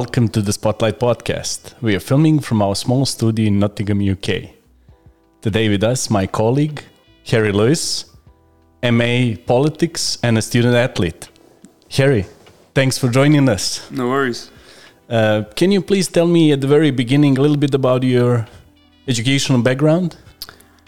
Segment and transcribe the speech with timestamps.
[0.00, 1.80] Welcome to the Spotlight Podcast.
[1.80, 4.50] We are filming from our small studio in Nottingham, UK.
[5.40, 6.82] Today with us, my colleague,
[7.28, 8.04] Harry Lewis,
[8.82, 11.28] MA Politics and a student athlete.
[11.90, 12.26] Harry,
[12.74, 13.88] thanks for joining us.
[13.92, 14.50] No worries.
[15.08, 18.48] Uh, can you please tell me at the very beginning a little bit about your
[19.06, 20.16] educational background?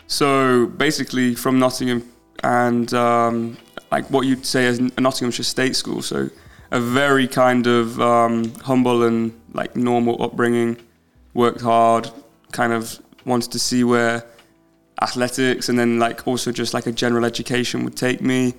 [0.09, 2.03] So basically, from Nottingham,
[2.43, 3.57] and um,
[3.93, 6.03] like what you'd say as a Nottinghamshire state school.
[6.03, 6.29] So
[6.71, 10.77] a very kind of um, humble and like normal upbringing.
[11.35, 12.11] Worked hard,
[12.53, 14.25] kind of wanted to see where
[15.03, 18.55] athletics and then like also just like a general education would take me.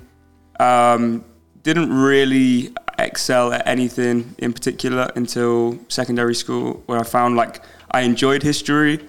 [0.59, 1.25] Um,
[1.63, 8.01] didn't really excel at anything in particular until secondary school, where I found like I
[8.01, 8.99] enjoyed history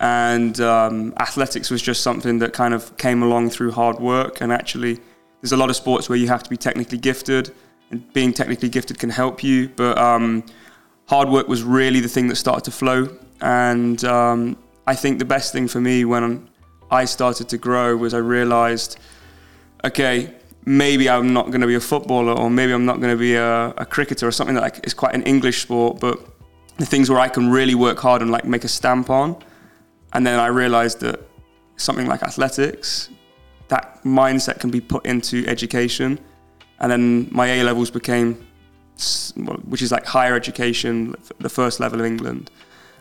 [0.00, 4.40] and um, athletics was just something that kind of came along through hard work.
[4.40, 5.00] And actually,
[5.40, 7.54] there's a lot of sports where you have to be technically gifted,
[7.90, 9.68] and being technically gifted can help you.
[9.68, 10.44] But um,
[11.06, 13.16] hard work was really the thing that started to flow.
[13.40, 16.48] And um, I think the best thing for me when
[16.90, 18.98] I started to grow was I realized,
[19.84, 23.18] okay, maybe I'm not going to be a footballer, or maybe I'm not going to
[23.18, 26.20] be a, a cricketer, or something that like, is quite an English sport, but
[26.76, 29.42] the things where I can really work hard and like make a stamp on
[30.12, 31.20] and then I realized that
[31.76, 33.10] something like athletics,
[33.68, 36.18] that mindset can be put into education.
[36.80, 38.46] And then my A levels became,
[39.64, 42.50] which is like higher education, the first level of England,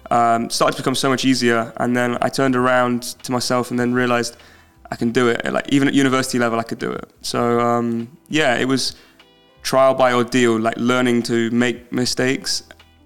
[0.09, 1.73] um, started to become so much easier.
[1.77, 4.37] And then I turned around to myself and then realized
[4.91, 5.45] I can do it.
[5.51, 7.11] Like even at university level, I could do it.
[7.21, 8.95] So um, yeah, it was
[9.61, 12.63] trial by ordeal, like learning to make mistakes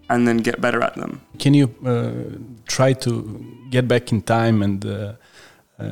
[0.09, 1.21] and then get better at them.
[1.39, 3.11] Can you uh, try to
[3.69, 5.13] get back in time and uh,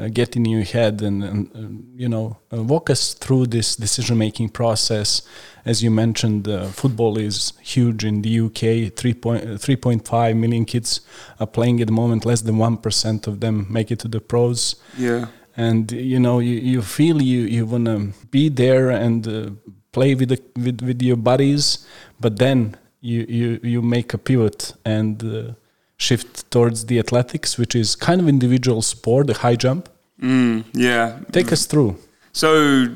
[0.09, 4.17] get in your head and, and uh, you know uh, walk us through this decision
[4.17, 5.21] making process?
[5.65, 8.91] As you mentioned, uh, football is huge in the UK.
[8.95, 11.01] 3.5 million kids
[11.39, 12.25] are playing at the moment.
[12.25, 14.75] Less than one percent of them make it to the pros.
[14.97, 15.27] Yeah.
[15.57, 19.59] And you know you, you feel you you wanna be there and
[19.91, 21.85] play with the, with with your buddies,
[22.19, 25.53] but then you you you make a pivot and uh,
[25.99, 29.89] shift towards the athletics, which is kind of individual sport, the high jump.
[30.19, 31.19] Mm, yeah.
[31.31, 31.97] Take us through.
[32.31, 32.87] So,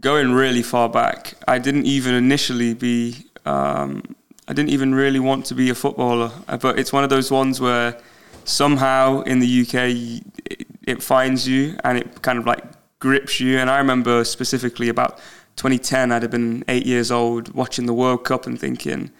[0.00, 3.26] going really far back, I didn't even initially be.
[3.44, 4.14] Um,
[4.48, 6.30] I didn't even really want to be a footballer,
[6.60, 7.98] but it's one of those ones where
[8.44, 12.62] somehow in the UK it, it finds you and it kind of like
[13.00, 13.58] grips you.
[13.58, 15.18] And I remember specifically about
[15.56, 19.10] 2010, I'd have been eight years old watching the World Cup and thinking,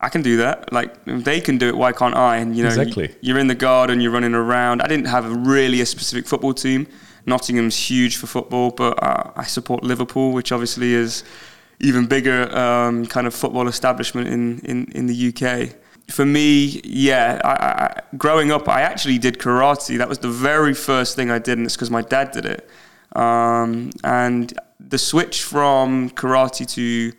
[0.00, 0.72] I can do that.
[0.72, 2.38] Like if they can do it, why can't I?
[2.38, 3.14] And you know, exactly.
[3.20, 4.80] you're in the garden, you're running around.
[4.80, 6.86] I didn't have really a specific football team.
[7.26, 11.22] Nottingham's huge for football, but uh, I support Liverpool, which obviously is
[11.80, 15.74] even bigger um, kind of football establishment in, in, in the UK.
[16.08, 19.98] For me, yeah, I, I, growing up, I actually did karate.
[19.98, 22.68] That was the very first thing I did, and it's because my dad did it.
[23.14, 27.12] Um, and the switch from karate to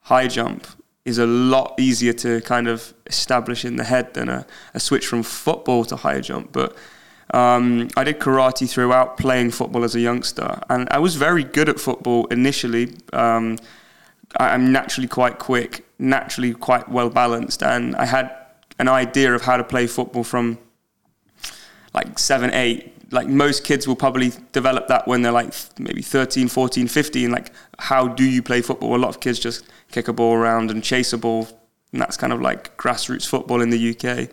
[0.00, 0.66] high jump
[1.04, 5.06] is a lot easier to kind of establish in the head than a, a switch
[5.06, 6.52] from football to high jump.
[6.52, 6.76] But
[7.32, 11.68] um, I did karate throughout playing football as a youngster, and I was very good
[11.68, 12.94] at football initially.
[13.12, 13.58] Um,
[14.38, 18.34] I'm naturally quite quick, naturally quite well balanced, and I had
[18.78, 20.58] an idea of how to play football from
[21.92, 26.48] like seven, eight, like most kids will probably develop that when they're like maybe 13
[26.48, 28.96] 14 15 like how do you play football?
[28.96, 31.48] A lot of kids just kick a ball around and chase a ball
[31.92, 34.28] and that's kind of like grassroots football in the uk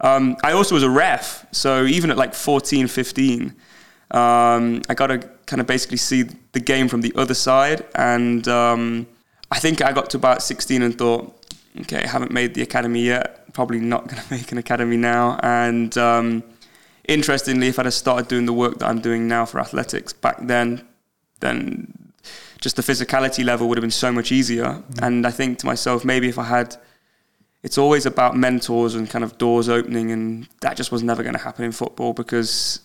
[0.00, 3.54] um, i also was a ref so even at like 14 15
[4.10, 7.84] um, i got to kind of basically see the game from the other side.
[7.94, 9.06] And um,
[9.50, 11.32] i think i got to about 16 and thought
[11.82, 13.52] okay i haven't made the academy yet.
[13.52, 15.38] Probably not going to make an academy now.
[15.42, 16.42] And um,
[17.08, 20.38] interestingly, if I'd have started doing the work that I'm doing now for athletics back
[20.40, 20.86] then,
[21.40, 22.12] then
[22.60, 24.64] just the physicality level would have been so much easier.
[24.64, 25.04] Mm-hmm.
[25.04, 26.76] And I think to myself, maybe if I had,
[27.62, 31.34] it's always about mentors and kind of doors opening, and that just was never going
[31.34, 32.80] to happen in football because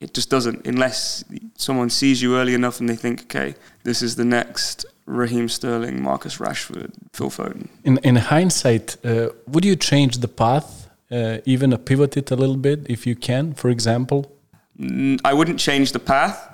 [0.00, 1.24] it just doesn't unless
[1.56, 3.54] someone sees you early enough and they think, okay,
[3.84, 7.68] this is the next Raheem Sterling, Marcus Rashford, Phil Foden.
[7.84, 12.36] In in hindsight, uh, would you change the path uh, even a pivot it a
[12.36, 14.32] little bit if you can, for example?
[15.24, 16.46] I wouldn't change the path.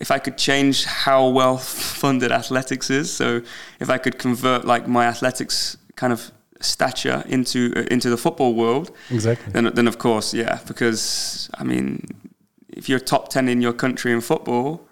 [0.00, 3.42] If I could change how well funded athletics is, so
[3.80, 8.54] if I could convert like my athletics kind of stature into uh, into the football
[8.54, 9.52] world, exactly.
[9.52, 12.06] Then then of course, yeah, because I mean,
[12.68, 14.86] if you're top ten in your country in football,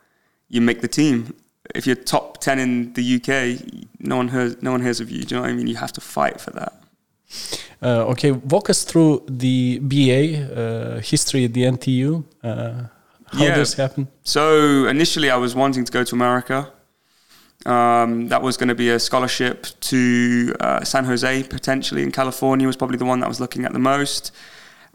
[0.49, 1.35] you make the team.
[1.75, 5.25] If you're top ten in the UK, no one hears no one hears of you.
[5.25, 5.67] Do you know what I mean?
[5.67, 6.82] You have to fight for that.
[7.83, 10.23] Uh, okay, walk us through the BA
[10.97, 12.25] uh, history at the NTU.
[12.43, 12.85] Uh,
[13.27, 13.57] how Yeah.
[13.57, 14.07] this happened?
[14.25, 16.71] So initially, I was wanting to go to America.
[17.65, 22.67] Um, that was going to be a scholarship to uh, San Jose, potentially in California,
[22.67, 24.33] was probably the one that I was looking at the most.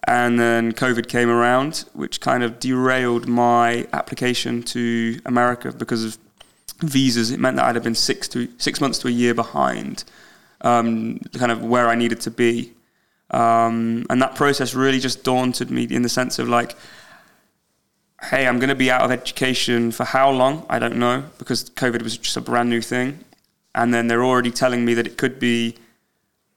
[0.06, 6.18] And then COVID came around, which kind of derailed my application to America because of
[6.82, 7.32] visas.
[7.32, 10.04] It meant that I'd have been six to six months to a year behind,
[10.62, 12.74] um, kind of where I needed to be.
[13.32, 16.76] Um, and that process really just daunted me in the sense of like,
[18.22, 20.66] hey, I'm going to be out of education for how long?
[20.70, 23.20] I don't know because COVID was just a brand new thing.
[23.76, 25.76] And then they're already telling me that it could be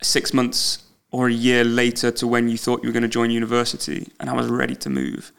[0.03, 3.31] six months or a year later to when you thought you were going to join
[3.31, 4.09] university.
[4.21, 5.33] And I was ready to move.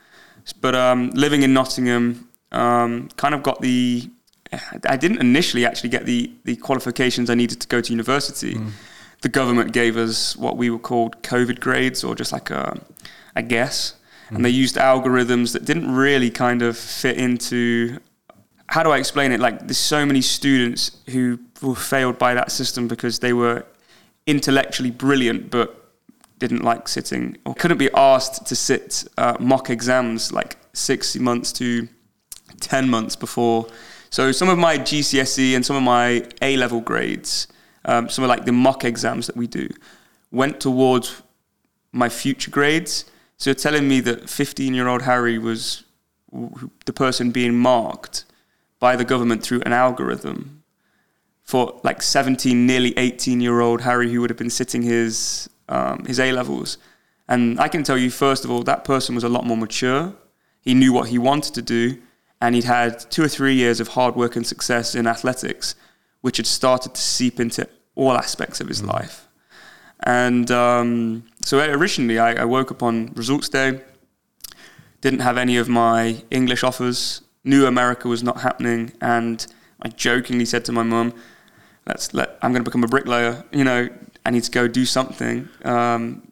[0.60, 4.10] But um, living in Nottingham, um, kind of got the.
[4.88, 8.60] I didn't initially actually get the, the qualifications I needed to go to university.
[9.22, 12.80] The government gave us what we were called COVID grades, or just like a,
[13.36, 13.96] a guess
[14.32, 18.00] and they used algorithms that didn't really kind of fit into
[18.68, 19.42] how do I explain it?
[19.42, 23.66] Like there's so many students who were failed by that system because they were
[24.26, 25.78] intellectually brilliant but
[26.40, 31.52] didn't like sitting or couldn't be asked to sit uh, mock exams like six months
[31.52, 31.90] to
[32.62, 33.68] 10 months before.
[34.12, 37.48] So some of my GCSE and some of my A level grades,
[37.86, 39.70] um, some of like the mock exams that we do,
[40.32, 41.22] went towards
[41.94, 43.06] my future grades.
[43.38, 45.86] So you're telling me that 15 year old Harry was
[46.86, 48.26] the person being marked
[48.80, 50.64] by the government through an algorithm
[51.44, 56.04] for like 17, nearly 18 year old Harry who would have been sitting his, um,
[56.06, 56.78] his A levels.
[57.30, 60.14] And I can tell you, first of all, that person was a lot more mature.
[60.60, 61.98] He knew what he wanted to do,
[62.42, 65.76] and he'd had two or three years of hard work and success in athletics,
[66.22, 69.28] which had started to seep into all aspects of his life.
[70.04, 73.82] And um, so originally, I, I woke up on results day,
[75.02, 79.46] didn't have any of my English offers, knew America was not happening, and
[79.82, 81.14] I jokingly said to my mum,
[81.86, 83.44] "Let's let I'm going to become a bricklayer.
[83.52, 83.90] You know,
[84.26, 85.48] I need to go do something.
[85.64, 86.32] Um,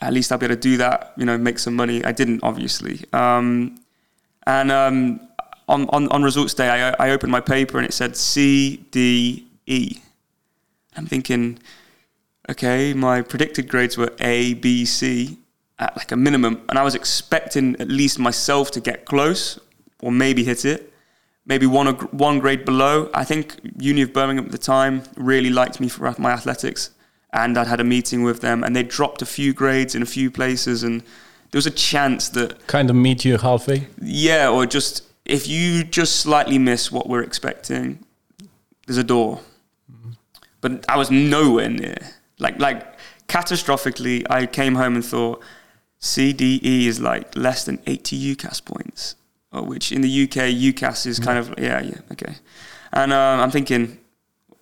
[0.00, 1.12] at least I'll be able to do that.
[1.16, 2.04] You know, make some money.
[2.04, 3.04] I didn't, obviously.
[3.12, 3.76] Um,
[4.46, 5.20] and um,
[5.68, 9.46] on, on on results day, I, I opened my paper and it said C D
[9.66, 9.98] E.
[10.96, 11.58] I'm thinking
[12.50, 15.38] okay, my predicted grades were A, B, C
[15.78, 19.58] at like a minimum, and I was expecting at least myself to get close
[20.00, 20.92] or maybe hit it.
[21.46, 23.10] Maybe one one grade below.
[23.14, 26.90] I think Uni of Birmingham at the time really liked me for my athletics,
[27.32, 30.06] and I'd had a meeting with them, and they dropped a few grades in a
[30.06, 31.00] few places, and
[31.50, 33.88] there was a chance that Kind of meet you halfway.
[34.00, 38.04] yeah, or just if you just slightly miss what we're expecting,
[38.86, 39.40] there's a door.
[40.60, 41.96] But I was nowhere near.
[42.38, 42.98] Like like
[43.28, 45.42] catastrophically, I came home and thought
[46.00, 49.16] CDE is like less than 80 UCAS points,
[49.52, 52.36] uh, which in the UK UCAS is kind of yeah yeah okay.
[52.92, 53.98] And um, I'm thinking,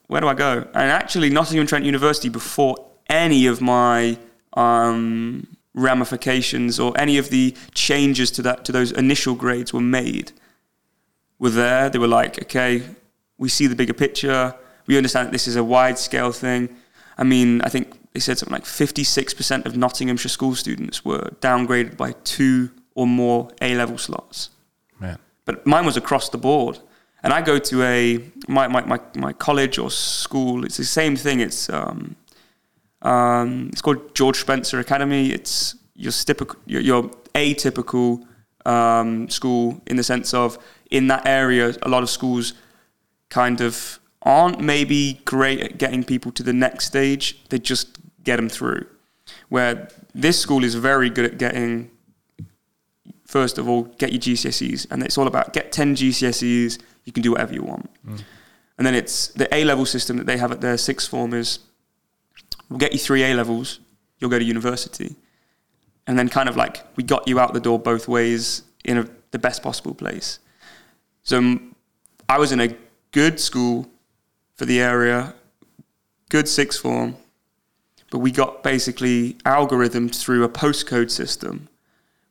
[0.07, 0.59] where do I go?
[0.75, 2.77] And actually, Nottingham Trent University before
[3.09, 4.17] any of my
[4.53, 10.33] um, ramifications or any of the changes to that to those initial grades were made
[11.41, 11.91] were there.
[11.91, 12.83] They were like, okay,
[13.39, 14.55] we see the bigger picture.
[14.87, 16.69] We understand that this is a wide scale thing.
[17.19, 21.97] I mean, I think they said something like 56% of Nottinghamshire school students were downgraded
[21.97, 24.51] by two or more A level slots.
[25.01, 25.19] Man.
[25.45, 26.79] But mine was across the board.
[27.23, 30.65] And I go to a my, my, my, my college or school.
[30.65, 31.41] It's the same thing.
[31.41, 32.17] It's um,
[33.03, 35.31] um, it's called George Spencer Academy.
[35.31, 37.03] It's your typical your, your
[37.35, 38.25] atypical
[38.65, 40.59] um, school in the sense of
[40.91, 42.55] in that area, a lot of schools
[43.29, 47.43] kind of aren't maybe great at getting people to the next stage.
[47.49, 48.87] They just get them through.
[49.49, 51.91] Where this school is very good at getting
[53.31, 57.23] first of all, get your GCSEs, and it's all about get 10 GCSEs, you can
[57.23, 57.89] do whatever you want.
[58.05, 58.25] Mm.
[58.77, 61.61] And then it's the A level system that they have at their sixth form is
[62.69, 63.79] we'll get you three A levels,
[64.19, 65.15] you'll go to university.
[66.09, 69.07] And then kind of like we got you out the door both ways in a,
[69.31, 70.41] the best possible place.
[71.23, 71.59] So
[72.29, 72.77] I was in a
[73.13, 73.89] good school
[74.55, 75.35] for the area,
[76.29, 77.17] good sixth form,
[78.11, 81.69] but we got basically algorithms through a postcode system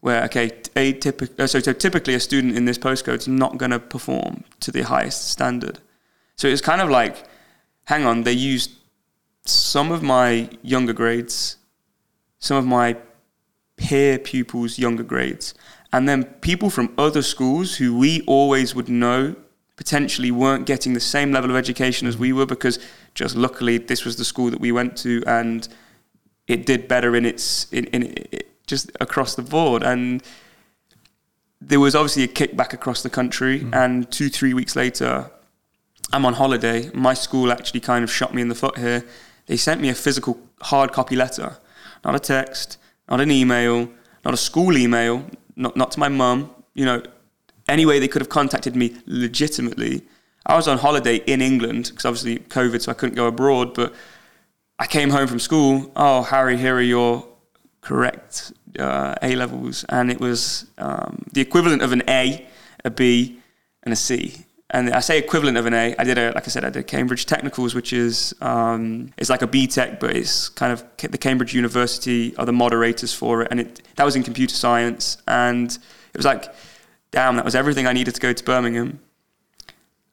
[0.01, 0.98] where okay, a
[1.39, 4.72] uh, so, so typically a student in this postcode is not going to perform to
[4.72, 5.79] the highest standard.
[6.36, 7.25] So it's kind of like,
[7.86, 8.72] hang on, they used
[9.43, 11.58] some of my younger grades,
[12.39, 12.96] some of my
[13.75, 15.53] peer pupils' younger grades,
[15.91, 19.36] and then people from other schools who we always would know
[19.75, 22.79] potentially weren't getting the same level of education as we were because
[23.15, 25.69] just luckily this was the school that we went to and
[26.48, 29.81] it did better in its in, in it, just across the board.
[29.81, 30.22] And
[31.62, 33.74] there was obviously a kickback across the country mm.
[33.74, 35.31] and two three weeks later
[36.12, 36.89] i'm on holiday.
[36.93, 39.05] My school actually kind of shot me in the foot here.
[39.46, 41.58] They sent me a physical hard copy letter.
[42.03, 42.77] Not a text
[43.10, 43.89] not an email
[44.25, 45.25] not a school email
[45.60, 47.01] not, not to my mum you know
[47.68, 50.01] any way they could have contacted me legitimately.
[50.46, 53.94] I was on holiday in england because obviously covid so i couldn't go abroad but
[54.80, 55.92] i came home from school.
[55.96, 57.30] Oh harry here are your
[57.82, 62.46] correct uh, A levels, and it was um, the equivalent of an A,
[62.86, 63.39] a B,
[63.84, 64.46] and a C.
[64.72, 65.96] And I say equivalent of an A.
[65.98, 69.42] I did a, like I said, I did Cambridge Technicals, which is um, it's like
[69.42, 73.60] a BTEC, but it's kind of the Cambridge University are the moderators for it, and
[73.60, 76.54] it that was in computer science, and it was like,
[77.12, 79.00] damn, that was everything I needed to go to Birmingham.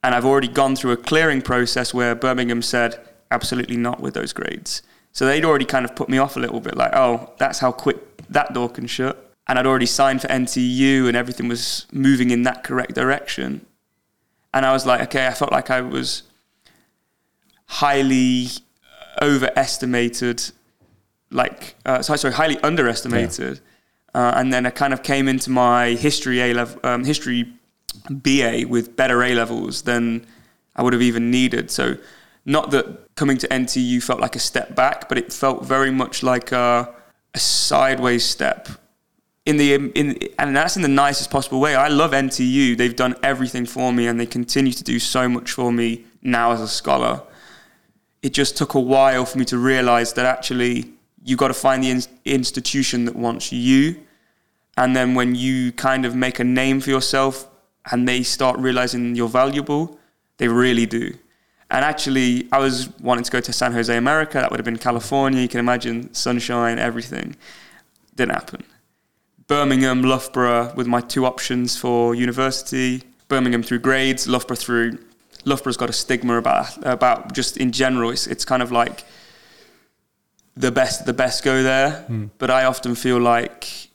[0.03, 2.99] And I've already gone through a clearing process where Birmingham said
[3.31, 4.83] absolutely not with those grades.
[5.13, 7.73] So they'd already kind of put me off a little bit, like, oh, that's how
[7.73, 7.97] quick
[8.29, 9.33] that door can shut.
[9.49, 13.67] And I'd already signed for NTU and everything was moving in that correct direction.
[14.57, 16.23] And I was like, okay, I felt like I was
[17.67, 18.49] highly
[19.21, 20.51] overestimated,
[21.31, 23.61] like, uh, sorry, sorry, highly underestimated.
[24.15, 24.19] Yeah.
[24.19, 27.53] Uh, and then I kind of came into my history A level, um, history
[28.09, 30.25] BA with better A levels than
[30.75, 31.71] I would have even needed.
[31.71, 31.99] So
[32.47, 36.23] not that coming to NTU felt like a step back, but it felt very much
[36.23, 36.95] like a,
[37.35, 38.71] a sideways step.
[39.47, 41.75] In the in and that's in the nicest possible way.
[41.75, 42.76] I love NTU.
[42.76, 46.53] They've done everything for me, and they continue to do so much for me now
[46.53, 47.23] as a scholar.
[48.23, 50.93] It just took a while for me to realize that actually
[51.25, 54.00] you got to find the in- institution that wants you,
[54.76, 57.49] and then when you kind of make a name for yourself,
[57.91, 59.99] and they start realizing you're valuable,
[60.38, 61.17] they really do
[61.71, 64.38] and actually, I was wanting to go to San Jose, America.
[64.38, 65.41] That would have been California.
[65.41, 67.35] You can imagine sunshine, everything.
[68.15, 68.62] Didn't happen.
[69.47, 73.03] Birmingham, Loughborough with my two options for university.
[73.29, 74.99] Birmingham through grades, Loughborough through.
[75.45, 78.11] Loughborough's got a stigma about about just in general.
[78.11, 79.05] It's it's kind of like
[80.57, 82.05] the best the best go there.
[82.09, 82.31] Mm.
[82.38, 83.91] But I often feel like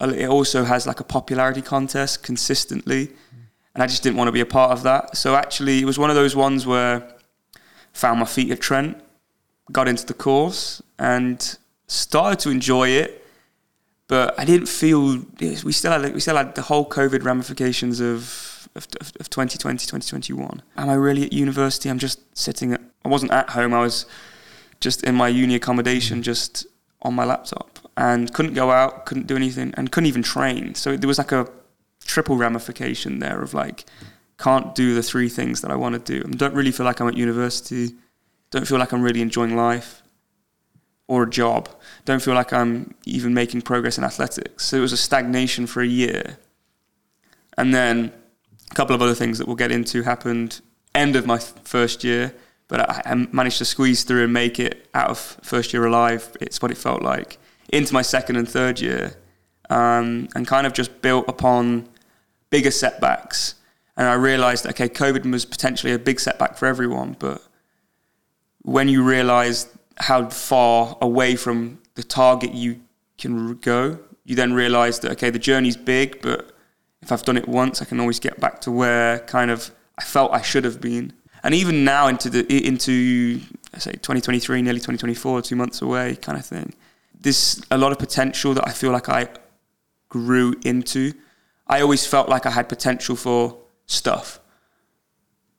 [0.00, 3.10] it also has like a popularity contest consistently
[3.78, 5.16] and I just didn't want to be a part of that.
[5.16, 7.58] So actually, it was one of those ones where I
[7.92, 9.00] found my feet at Trent,
[9.70, 11.56] got into the course, and
[11.86, 13.17] started to enjoy it.
[14.08, 18.68] But I didn't feel we still had we still had the whole COVID ramifications of
[18.74, 18.88] of,
[19.20, 20.62] of 2020 2021.
[20.76, 21.88] Am I really at university?
[21.88, 22.80] I'm just sitting at.
[23.04, 23.74] I wasn't at home.
[23.74, 24.06] I was
[24.80, 26.66] just in my uni accommodation, just
[27.02, 30.74] on my laptop, and couldn't go out, couldn't do anything, and couldn't even train.
[30.74, 31.46] So there was like a
[32.04, 33.84] triple ramification there of like
[34.38, 36.26] can't do the three things that I want to do.
[36.26, 37.94] I don't really feel like I'm at university.
[38.50, 40.02] Don't feel like I'm really enjoying life
[41.08, 41.68] or a job.
[42.04, 44.64] Don't feel like I'm even making progress in athletics.
[44.64, 46.38] So it was a stagnation for a year.
[47.56, 48.12] And then
[48.70, 50.60] a couple of other things that we'll get into happened
[50.94, 52.34] end of my first year,
[52.66, 56.36] but I, managed to squeeze through and make it out of first year alive.
[56.40, 57.38] It's what it felt like.
[57.70, 59.14] Into my second and third year,
[59.70, 61.88] um, and kind of just built upon
[62.50, 63.54] bigger setbacks.
[63.96, 67.42] And I realized, okay, COVID was potentially a big setback for everyone, but
[68.62, 72.80] when you realize how far away from the target you
[73.18, 76.52] can go, you then realize that, okay, the journey's big, but
[77.02, 80.04] if I've done it once, I can always get back to where kind of I
[80.04, 81.12] felt I should have been.
[81.42, 83.40] And even now into the into
[83.74, 86.72] I say 2023, nearly 2024, two months away, kind of thing.
[87.20, 89.28] There's a lot of potential that I feel like I
[90.08, 91.12] grew into.
[91.66, 94.38] I always felt like I had potential for stuff.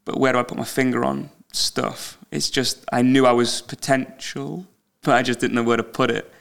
[0.05, 2.17] But where do I put my finger on stuff?
[2.31, 4.65] It's just, I knew I was potential,
[5.03, 6.31] but I just didn't know where to put it.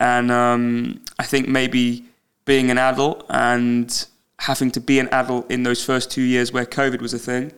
[0.00, 2.04] And um, I think maybe
[2.44, 4.06] being an adult and
[4.38, 7.52] having to be an adult in those first two years where COVID was a thing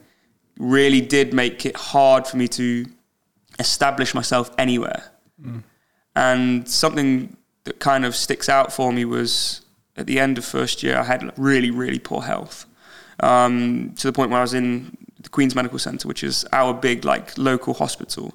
[0.59, 2.87] really did make it hard for me to
[3.59, 5.11] establish myself anywhere.
[5.43, 5.63] Mm.
[6.17, 9.63] And something that kind of sticks out for me was
[9.97, 12.67] at the end of first year, I had really, really poor health
[13.21, 16.73] um, to the point where I was in the Queen's Medical Centre, which is our
[16.75, 18.35] big like local hospital,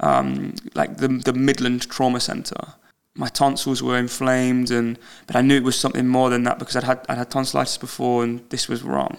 [0.00, 2.74] um, like the the Midland Trauma Centre.
[3.16, 6.76] My tonsils were inflamed, and but I knew it was something more than that because
[6.76, 9.18] I'd had I'd had tonsillitis before, and this was wrong.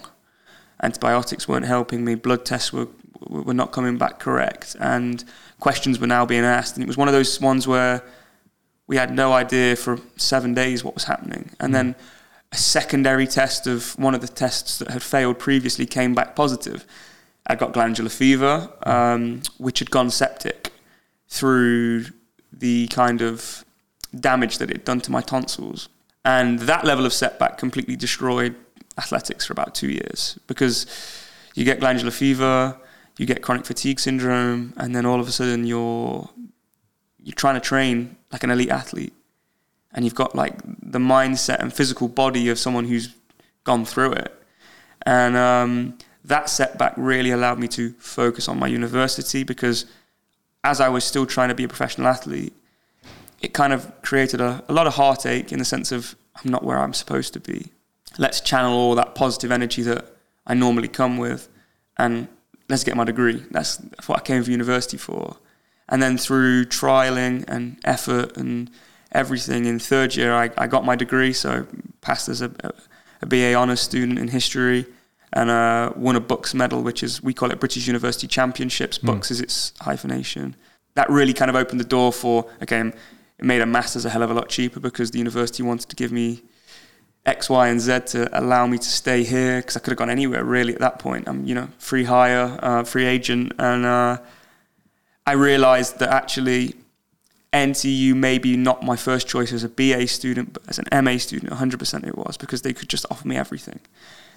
[0.82, 2.14] Antibiotics weren't helping me.
[2.14, 2.88] Blood tests were
[3.28, 5.24] were not coming back correct, and
[5.60, 6.76] questions were now being asked.
[6.76, 8.02] And it was one of those ones where
[8.86, 11.50] we had no idea for seven days what was happening.
[11.58, 11.96] And then
[12.52, 16.86] a secondary test of one of the tests that had failed previously came back positive.
[17.46, 20.72] I got glandular fever, um, which had gone septic
[21.28, 22.06] through
[22.52, 23.64] the kind of
[24.18, 25.88] damage that it had done to my tonsils.
[26.24, 28.56] And that level of setback completely destroyed
[28.98, 30.86] athletics for about two years because
[31.54, 32.76] you get glandular fever,
[33.18, 36.28] you get chronic fatigue syndrome, and then all of a sudden you're
[37.22, 39.14] you're trying to train like an elite athlete,
[39.92, 43.14] and you've got like the mindset and physical body of someone who's
[43.64, 44.34] gone through it,
[45.04, 49.86] and um, that setback really allowed me to focus on my university because
[50.64, 52.52] as I was still trying to be a professional athlete,
[53.40, 56.64] it kind of created a, a lot of heartache in the sense of I'm not
[56.64, 57.70] where I'm supposed to be.
[58.18, 60.16] Let's channel all that positive energy that
[60.46, 61.48] I normally come with
[61.96, 62.26] and
[62.68, 63.44] let's get my degree.
[63.52, 65.36] That's, what I came for university for.
[65.88, 68.68] And then through trialing and effort and
[69.12, 71.32] everything in third year, I, I got my degree.
[71.32, 71.66] So
[72.00, 72.72] passed as a, a,
[73.22, 74.86] a BA honours student in history
[75.32, 78.98] and uh, won a BUCS medal, which is, we call it British University Championships.
[78.98, 79.30] Mm.
[79.30, 80.56] Is its hyphenation.
[80.94, 84.22] That really kind of opened the door for, okay, it made a master's a hell
[84.22, 86.42] of a lot cheaper because the university wanted to give me
[87.26, 90.10] X, Y, and Z to allow me to stay here because I could have gone
[90.10, 91.28] anywhere really at that point.
[91.28, 94.18] I'm, you know, free hire, uh, free agent, and uh,
[95.26, 96.74] I realised that actually
[97.52, 101.18] NTU may be not my first choice as a BA student, but as an MA
[101.18, 103.80] student, 100% it was because they could just offer me everything.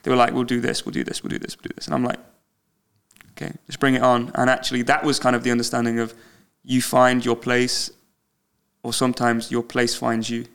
[0.04, 1.86] They were like, "We'll do this, we'll do this, we'll do this, we'll do this,"
[1.88, 2.20] and I'm like,
[3.32, 6.14] "Okay, just bring it on." And actually, that was kind of the understanding of
[6.64, 7.92] you find your place,
[8.84, 10.46] or sometimes your place finds you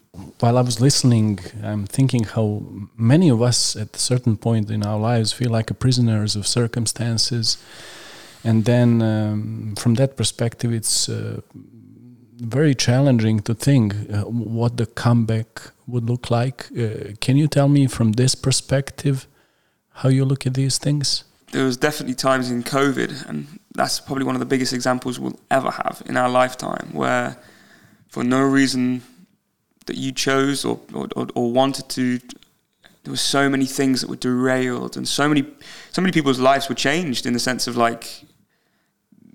[0.40, 2.62] while I was listening, I'm thinking how
[2.96, 7.58] many of us at a certain point in our lives feel like prisoners of circumstances.
[8.44, 11.40] And then, um, from that perspective, it's uh,
[12.36, 16.68] very challenging to think uh, what the comeback would look like.
[16.78, 19.26] Uh, can you tell me from this perspective
[19.94, 21.24] how you look at these things?
[21.52, 25.38] There was definitely times in COVID, and that's probably one of the biggest examples we'll
[25.50, 27.36] ever have in our lifetime, where
[28.08, 29.02] for no reason
[29.86, 32.18] that you chose or, or, or wanted to
[33.04, 35.44] there were so many things that were derailed and so many
[35.92, 38.24] so many people's lives were changed in the sense of like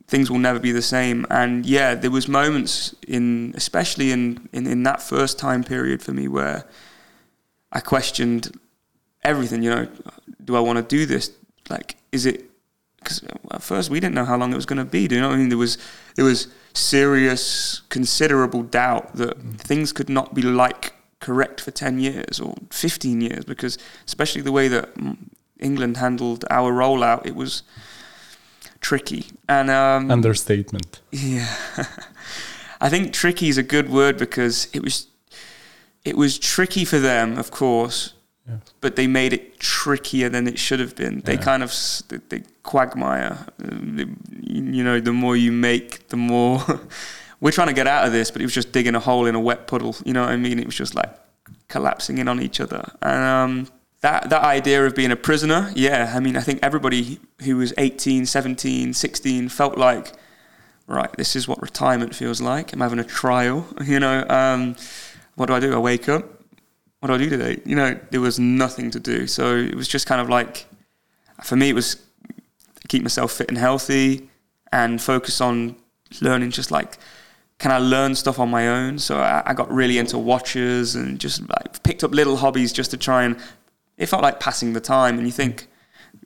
[0.07, 4.65] things will never be the same and yeah there was moments in especially in in,
[4.65, 6.65] in that first time period for me where
[7.71, 8.51] i questioned
[9.23, 9.87] everything you know
[10.49, 11.31] do i want to do this?
[11.69, 12.45] Like is it
[12.99, 15.21] because at first we didn't know how long it was going to be do you
[15.21, 15.49] know what i mean?
[15.49, 15.77] There was
[16.15, 22.39] there was serious, considerable doubt that things could not be like correct for 10 years
[22.39, 24.89] or 15 years because especially the way that
[25.59, 27.63] England handled our rollout it was
[28.81, 29.25] tricky.
[29.47, 31.01] And um, understatement.
[31.11, 31.53] Yeah.
[32.81, 35.07] I think tricky is a good word because it was
[36.05, 38.13] it was tricky for them of course
[38.81, 41.21] but they made it trickier than it should have been.
[41.21, 41.41] They yeah.
[41.41, 41.73] kind of
[42.29, 43.47] they, quagmire.
[44.41, 46.63] You know, the more you make, the more
[47.41, 48.31] we're trying to get out of this.
[48.31, 49.95] But it was just digging a hole in a wet puddle.
[50.05, 50.59] You know what I mean?
[50.59, 51.13] It was just like
[51.67, 52.91] collapsing in on each other.
[53.01, 53.67] And um,
[54.01, 56.13] that that idea of being a prisoner, yeah.
[56.15, 60.13] I mean, I think everybody who was 18, 17, 16 felt like,
[60.87, 62.73] right, this is what retirement feels like.
[62.73, 63.67] I'm having a trial.
[63.83, 64.75] You know, um,
[65.35, 65.73] what do I do?
[65.73, 66.38] I wake up
[66.99, 67.61] what do I do today?
[67.65, 69.27] You know, there was nothing to do.
[69.27, 70.65] So it was just kind of like,
[71.43, 71.97] for me, it was
[72.87, 74.29] keep myself fit and healthy
[74.71, 75.75] and focus on
[76.21, 76.97] learning just like,
[77.59, 78.99] can I learn stuff on my own?
[78.99, 82.91] So I, I got really into watches and just like picked up little hobbies just
[82.91, 83.37] to try and,
[83.97, 85.17] it felt like passing the time.
[85.17, 85.67] And you think,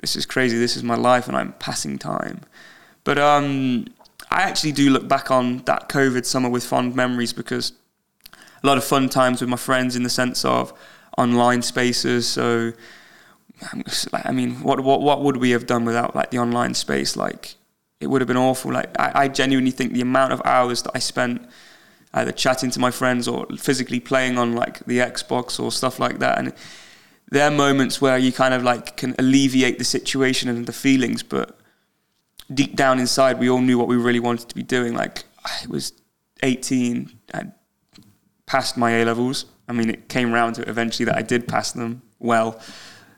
[0.02, 2.42] this is crazy, this is my life and I'm passing time.
[3.04, 3.86] But um,
[4.32, 7.74] I actually do look back on that COVID summer with fond memories because
[8.64, 10.74] a lot of fun times with my friends in the sense of
[11.18, 12.28] online spaces.
[12.28, 12.74] So,
[13.72, 17.16] um, I mean, what what what would we have done without like the online space?
[17.16, 17.56] Like,
[18.00, 18.72] it would have been awful.
[18.72, 21.48] Like, I, I genuinely think the amount of hours that I spent
[22.14, 26.20] either chatting to my friends or physically playing on like the Xbox or stuff like
[26.20, 26.54] that, and
[27.30, 31.24] there are moments where you kind of like can alleviate the situation and the feelings,
[31.24, 31.60] but
[32.54, 34.94] deep down inside, we all knew what we really wanted to be doing.
[34.94, 35.94] Like, I was
[36.44, 37.46] 18, I
[38.54, 39.46] passed my A levels.
[39.68, 42.62] I mean, it came round to it eventually that I did pass them well,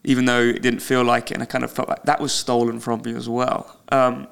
[0.06, 2.32] even though it didn't feel like it, and I kind of felt like that was
[2.32, 3.78] stolen from me as well.
[3.90, 4.30] Um,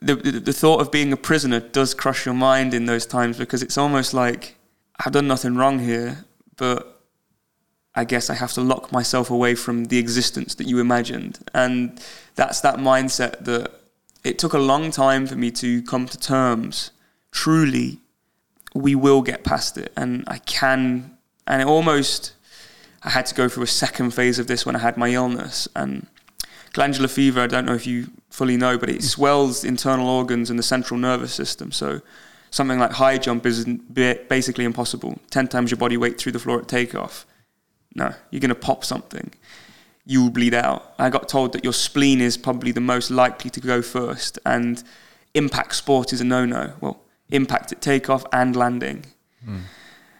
[0.00, 3.36] the, the, the thought of being a prisoner does crush your mind in those times
[3.36, 4.54] because it's almost like
[5.04, 6.24] I've done nothing wrong here,
[6.56, 7.02] but
[7.96, 12.00] I guess I have to lock myself away from the existence that you imagined, and
[12.36, 13.72] that's that mindset that
[14.22, 16.92] it took a long time for me to come to terms
[17.32, 18.00] truly
[18.76, 22.32] we will get past it and I can and it almost
[23.06, 25.68] I had to go through a second phase of this when I had my illness.
[25.76, 26.08] And
[26.72, 30.58] glandular fever, I don't know if you fully know, but it swells internal organs and
[30.58, 31.70] the central nervous system.
[31.70, 32.00] So
[32.50, 35.20] something like high jump is basically impossible.
[35.30, 37.26] 10 times your body weight through the floor at takeoff.
[37.94, 39.32] No, you're going to pop something.
[40.04, 40.94] You will bleed out.
[40.98, 44.82] I got told that your spleen is probably the most likely to go first, and
[45.34, 46.74] impact sport is a no no.
[46.80, 49.06] Well, impact at takeoff and landing.
[49.46, 49.62] Mm.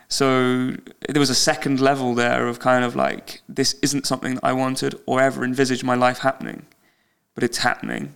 [0.09, 0.77] So
[1.09, 4.53] there was a second level there of kind of like, this isn't something that I
[4.53, 6.67] wanted or ever envisaged my life happening,
[7.35, 8.15] but it's happening.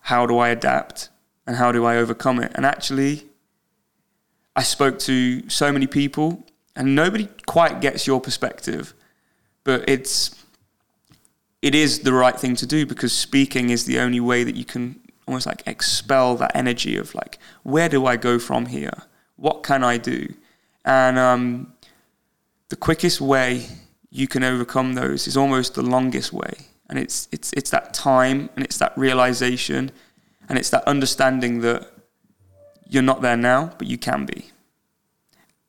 [0.00, 1.08] How do I adapt
[1.46, 2.52] and how do I overcome it?
[2.54, 3.26] And actually,
[4.54, 6.44] I spoke to so many people
[6.76, 8.94] and nobody quite gets your perspective,
[9.64, 10.36] but it's
[11.62, 14.64] it is the right thing to do because speaking is the only way that you
[14.64, 14.99] can
[15.30, 19.02] almost like expel that energy of like where do I go from here?
[19.36, 20.34] What can I do?
[20.84, 21.72] And um,
[22.68, 23.66] the quickest way
[24.10, 26.52] you can overcome those is almost the longest way.
[26.88, 29.92] And it's, it's, it's that time and it's that realization
[30.48, 31.88] and it's that understanding that
[32.88, 34.50] you're not there now, but you can be.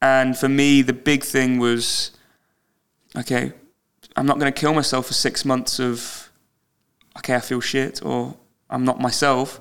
[0.02, 2.12] And for me, the big thing was
[3.15, 3.54] okay,
[4.15, 6.32] I'm not going to kill myself for six months of,
[7.17, 8.36] okay, I feel shit or
[8.71, 9.60] I'm not myself.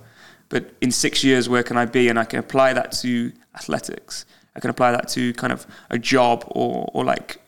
[0.48, 2.08] But in six years, where can I be?
[2.08, 4.24] And I can apply that to athletics.
[4.56, 7.40] I can apply that to kind of a job or, or like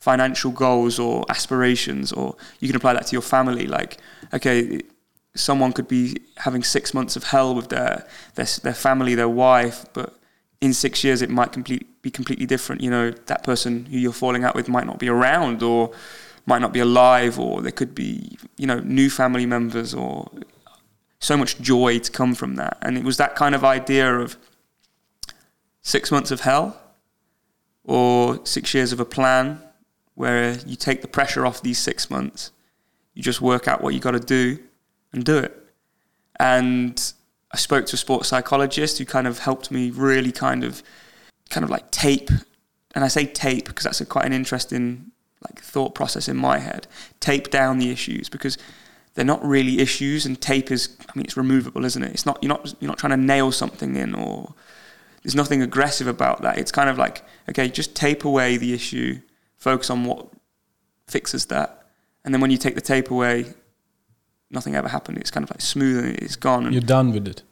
[0.00, 3.66] financial goals or aspirations, or you can apply that to your family.
[3.66, 3.98] Like,
[4.34, 4.80] okay,
[5.34, 9.86] someone could be having six months of hell with their their, their family, their wife,
[9.92, 10.18] but
[10.60, 12.82] in six years it might complete, be completely different.
[12.82, 15.92] You know, that person who you're falling out with might not be around, or
[16.46, 20.30] might not be alive, or there could be you know new family members, or
[21.20, 22.78] so much joy to come from that.
[22.82, 24.36] And it was that kind of idea of
[25.82, 26.80] six months of hell
[27.84, 29.60] or six years of a plan
[30.14, 32.52] where you take the pressure off these six months.
[33.14, 34.58] You just work out what you got to do
[35.12, 35.56] and do it.
[36.38, 37.12] And
[37.52, 40.82] I spoke to a sports psychologist who kind of helped me really kind of,
[41.50, 42.30] kind of like tape.
[42.94, 45.10] And I say tape because that's a quite an interesting
[45.46, 46.86] like thought process in my head.
[47.18, 48.58] Tape down the issues because
[49.14, 50.96] they're not really issues, and tape is.
[51.08, 52.12] I mean, it's removable, isn't it?
[52.12, 52.42] It's not.
[52.42, 52.74] You're not.
[52.80, 54.54] You're not trying to nail something in or
[55.22, 56.58] there's nothing aggressive about that.
[56.58, 59.20] It's kind of like, okay, just tape away the issue,
[59.56, 60.28] focus on what
[61.06, 61.88] fixes that.
[62.24, 63.46] And then when you take the tape away,
[64.50, 65.18] nothing ever happened.
[65.18, 66.64] It's kind of like smooth and it's gone.
[66.64, 67.42] And You're done with it.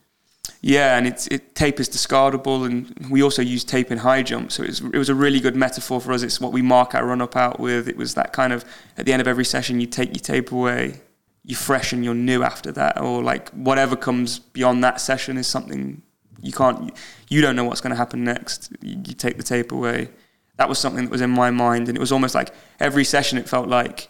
[0.60, 4.50] Yeah, and it's it tape is discardable, and we also use tape in high jump,
[4.50, 6.24] so it was, it was a really good metaphor for us.
[6.24, 7.86] It's what we mark our run up out with.
[7.86, 8.64] It was that kind of
[8.96, 11.00] at the end of every session, you take your tape away,
[11.48, 15.46] you're fresh and you're new after that, or like whatever comes beyond that session is
[15.46, 16.02] something
[16.40, 16.96] you can't
[17.28, 18.70] you don't know what's going to happen next.
[18.80, 20.10] You, you, take the tape away.
[20.56, 23.38] That was something that was in my mind and it was almost like every session
[23.38, 24.08] it felt like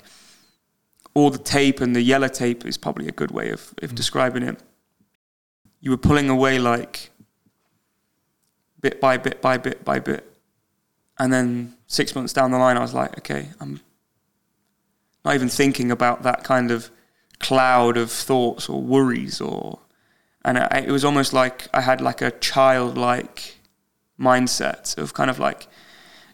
[1.14, 3.94] all the tape and the yellow tape is probably a good way of, of mm.
[3.94, 4.59] describing it.
[5.81, 7.11] You were pulling away like
[8.81, 10.37] bit by bit by bit by bit.
[11.18, 13.81] And then six months down the line i was like okay i'm
[15.24, 16.90] not even thinking about that kind of
[17.40, 19.79] cloud of thoughts or worries or
[20.44, 23.59] and I, it was almost like I had like a childlike
[24.18, 25.66] mindset of kind of like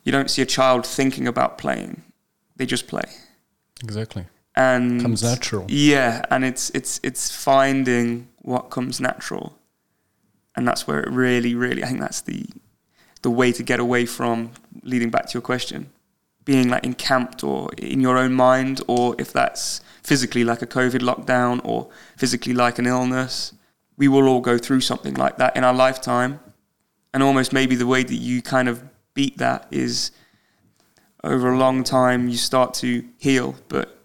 [0.04, 2.02] you don't see a child thinking about playing;
[2.56, 3.04] they just play.
[3.82, 4.26] Exactly.
[4.56, 5.66] And comes natural.
[5.68, 9.58] Yeah, and it's it's it's finding what comes natural,
[10.54, 11.82] and that's where it really, really.
[11.82, 12.46] I think that's the
[13.22, 15.90] the way to get away from leading back to your question,
[16.44, 21.00] being like encamped or in your own mind, or if that's physically like a COVID
[21.00, 23.54] lockdown or physically like an illness
[23.96, 26.40] we will all go through something like that in our lifetime.
[27.12, 28.82] And almost maybe the way that you kind of
[29.14, 30.10] beat that is
[31.22, 33.98] over a long time you start to heal, but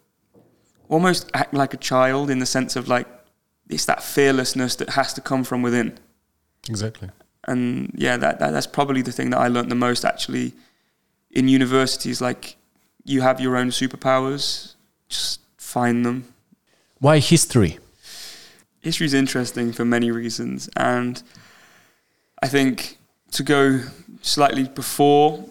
[0.89, 3.08] almost act like a child in the sense of like
[3.67, 5.97] it's that fearlessness that has to come from within.
[6.69, 7.10] Exactly.
[7.47, 10.54] And yeah, that, that that's probably the thing that I learned the most actually
[11.32, 12.22] in universities.
[12.22, 12.58] Like
[13.04, 14.76] you have your own superpowers,
[15.08, 16.34] just find them.
[17.00, 17.80] Why history?
[18.82, 21.22] history is interesting for many reasons, and
[22.42, 22.98] I think
[23.32, 23.82] to go
[24.22, 25.46] slightly before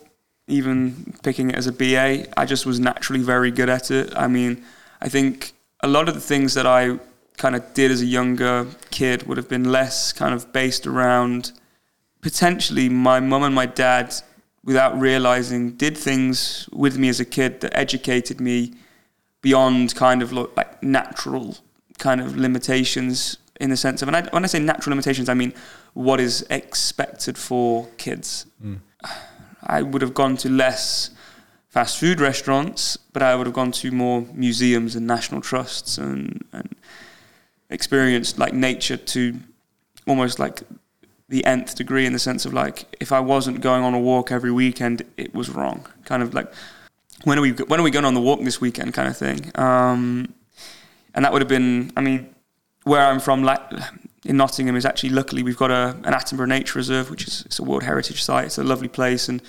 [0.47, 4.12] even picking it as a BA, I just was naturally very good at it.
[4.17, 4.64] I mean,
[5.01, 6.99] I think a lot of the things that I
[7.37, 11.53] kind of did as a younger kid would have been less kind of based around
[12.21, 14.14] potentially my mum and my dad
[14.64, 18.75] without realizing did things with me as a kid that educated me
[19.40, 21.57] beyond kind of like natural
[21.99, 25.35] kind of limitations in the sense of, and I, when I say natural limitations, I
[25.35, 25.53] mean
[25.94, 28.47] what is expected for kids.
[28.64, 28.79] Mm.
[29.62, 31.11] I would have gone to less
[31.68, 36.44] fast food restaurants, but I would have gone to more museums and national trusts and,
[36.53, 36.75] and
[37.71, 39.38] experienced like nature to
[40.07, 40.62] almost like
[41.29, 44.33] the nth degree in the sense of like if I wasn't going on a walk
[44.33, 45.87] every weekend, it was wrong.
[46.05, 46.53] Kind of like
[47.25, 49.51] when are we when are we going on the walk this weekend kind of thing.
[49.55, 50.35] Um,
[51.14, 52.33] and that would have been, I mean,
[52.85, 53.61] where I'm from, like
[54.25, 57.59] in Nottingham, is actually luckily we've got a, an Attenborough Nature Reserve, which is it's
[57.59, 58.47] a World Heritage Site.
[58.47, 59.43] It's a lovely place, and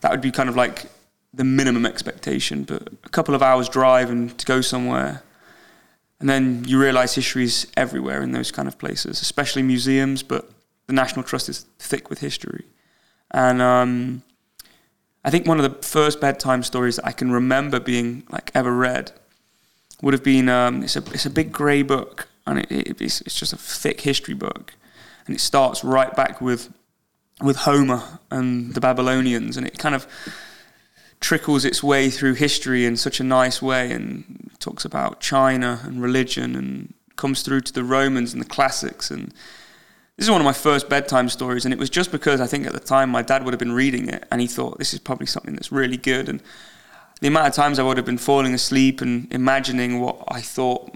[0.00, 0.86] that would be kind of like
[1.34, 2.64] the minimum expectation.
[2.64, 5.22] But a couple of hours drive and to go somewhere,
[6.18, 10.22] and then you realise history is everywhere in those kind of places, especially museums.
[10.22, 10.50] But
[10.90, 12.64] the National Trust is thick with history,
[13.30, 14.22] and um,
[15.24, 18.74] I think one of the first bedtime stories that I can remember being like ever
[18.74, 19.12] read
[20.02, 23.20] would have been um, it's a it's a big grey book and it, it, it's,
[23.22, 24.74] it's just a thick history book,
[25.26, 26.72] and it starts right back with
[27.40, 30.06] with Homer and the Babylonians, and it kind of
[31.20, 36.02] trickles its way through history in such a nice way, and talks about China and
[36.02, 39.32] religion, and comes through to the Romans and the classics, and
[40.20, 42.66] this is one of my first bedtime stories, and it was just because I think
[42.66, 45.00] at the time my dad would have been reading it, and he thought this is
[45.00, 46.42] probably something that's really good, and
[47.22, 50.94] the amount of times I would have been falling asleep and imagining what I thought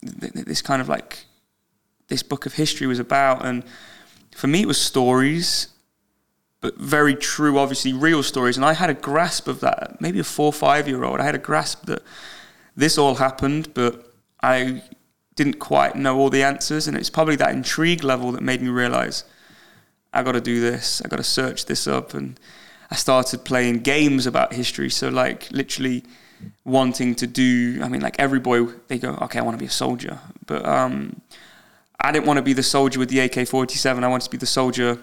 [0.00, 1.26] this kind of like
[2.06, 3.44] this book of history was about.
[3.44, 3.64] And
[4.36, 5.66] for me, it was stories,
[6.60, 8.56] but very true, obviously real stories.
[8.56, 10.00] And I had a grasp of that.
[10.00, 12.02] Maybe a four or five year old, I had a grasp that
[12.76, 14.84] this all happened, but I
[15.42, 16.86] didn't quite know all the answers.
[16.86, 19.24] And it's probably that intrigue level that made me realize
[20.12, 21.00] I got to do this.
[21.02, 22.12] I got to search this up.
[22.12, 22.38] And
[22.90, 24.90] I started playing games about history.
[24.90, 26.04] So, like, literally
[26.64, 27.80] wanting to do.
[27.82, 30.64] I mean, like every boy, they go, okay, I want to be a soldier, but
[30.66, 31.22] um,
[31.98, 34.04] I didn't want to be the soldier with the AK forty seven.
[34.04, 34.98] I wanted to be the soldier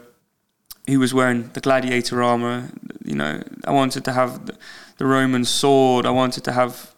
[0.88, 2.70] who was wearing the gladiator armor.
[3.04, 4.52] You know, I wanted to have
[4.98, 6.06] the Roman sword.
[6.06, 6.96] I wanted to have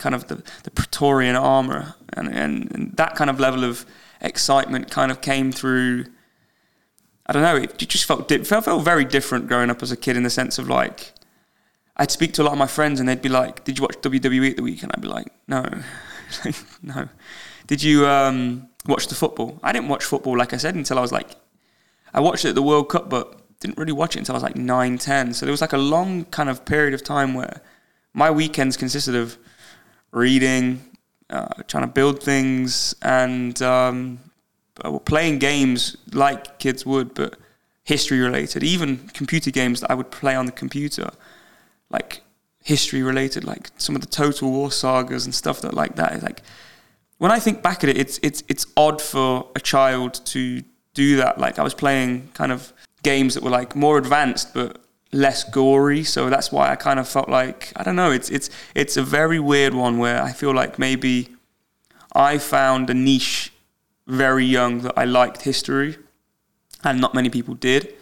[0.00, 3.86] kind of the, the Praetorian armor, and, and, and that kind of level of
[4.20, 6.06] excitement kind of came through.
[7.26, 7.56] I don't know.
[7.56, 10.30] It just felt it felt, felt very different growing up as a kid in the
[10.30, 11.12] sense of like
[11.96, 13.96] I'd speak to a lot of my friends and they'd be like, "Did you watch
[13.98, 15.64] WWE at the weekend?" I'd be like, "No,
[16.82, 17.08] no."
[17.68, 19.60] Did you um, watch the football?
[19.62, 21.28] I didn't watch football, like I said, until I was like,
[22.12, 24.42] I watched it at the World Cup, but didn't really watch it until I was
[24.42, 25.32] like nine, ten.
[25.34, 27.60] So there was like a long kind of period of time where
[28.12, 29.38] my weekends consisted of
[30.12, 30.82] reading,
[31.28, 34.18] uh, trying to build things, and um,
[35.04, 37.38] playing games like kids would, but
[37.84, 41.10] history related, even computer games that I would play on the computer
[41.90, 42.22] like
[42.62, 46.22] history related, like some of the Total War sagas and stuff that like that.
[46.22, 46.42] Like
[47.18, 50.62] when I think back at it, it's it's it's odd for a child to
[50.94, 51.38] do that.
[51.38, 56.04] Like I was playing kind of games that were like more advanced but less gory,
[56.04, 58.10] so that's why I kind of felt like I don't know.
[58.10, 61.28] It's it's it's a very weird one where I feel like maybe
[62.12, 63.52] I found a niche
[64.06, 65.96] very young that I liked history,
[66.84, 67.94] and not many people did.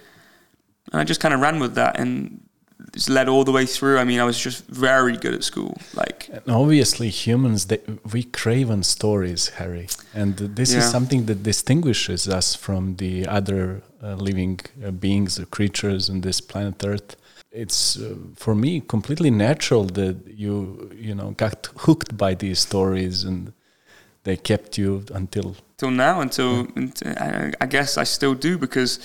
[0.91, 2.48] And I just kind of ran with that, and
[2.93, 3.97] just led all the way through.
[3.99, 5.77] I mean, I was just very good at school.
[5.93, 7.79] Like and obviously, humans they,
[8.13, 10.79] we crave on stories, Harry, and this yeah.
[10.79, 16.21] is something that distinguishes us from the other uh, living uh, beings or creatures on
[16.21, 17.15] this planet Earth.
[17.51, 23.23] It's uh, for me completely natural that you you know got hooked by these stories
[23.23, 23.53] and
[24.23, 27.53] they kept you until till now until, yeah.
[27.59, 28.99] I, I, guess I still do because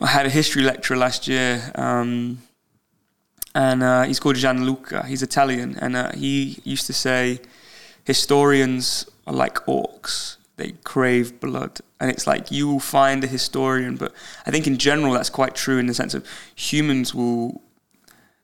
[0.00, 1.70] I had a history lecture last year.
[1.74, 2.38] Um,
[3.54, 5.06] and uh, he's called Gianluca.
[5.06, 7.40] He's Italian, and uh, he used to say,
[8.04, 11.80] historians are like orcs; they crave blood.
[12.00, 14.12] And it's like you will find a historian, but
[14.46, 17.62] I think in general that's quite true in the sense of humans will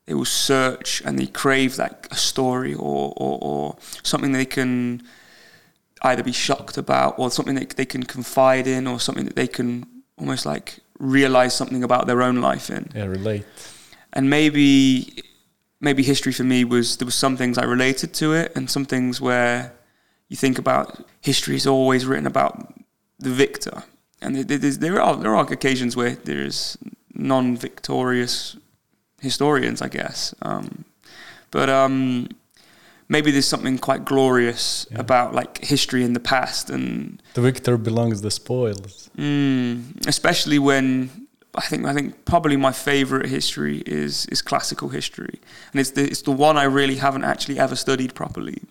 [0.06, 5.02] they will search and they crave like a story or, or, or something they can
[6.02, 9.46] either be shocked about or something that they can confide in or something that they
[9.46, 9.86] can
[10.18, 12.90] almost like realize something about their own life in.
[12.92, 13.46] Yeah, relate
[14.12, 15.22] and maybe
[15.80, 18.84] maybe history for me was there was some things I related to it, and some
[18.84, 19.72] things where
[20.28, 22.74] you think about history is always written about
[23.18, 23.84] the victor,
[24.20, 26.78] and there are there are occasions where there is
[27.14, 28.56] non-victorious
[29.20, 30.84] historians, I guess, um,
[31.50, 32.28] but um,
[33.10, 35.00] maybe there's something quite glorious yeah.
[35.00, 39.10] about like history in the past and the victor belongs the spoils.
[39.18, 41.10] Mm, especially when
[41.54, 45.40] I think I think probably my favorite history is is classical history,
[45.72, 48.62] and it's the it's the one I really haven't actually ever studied properly.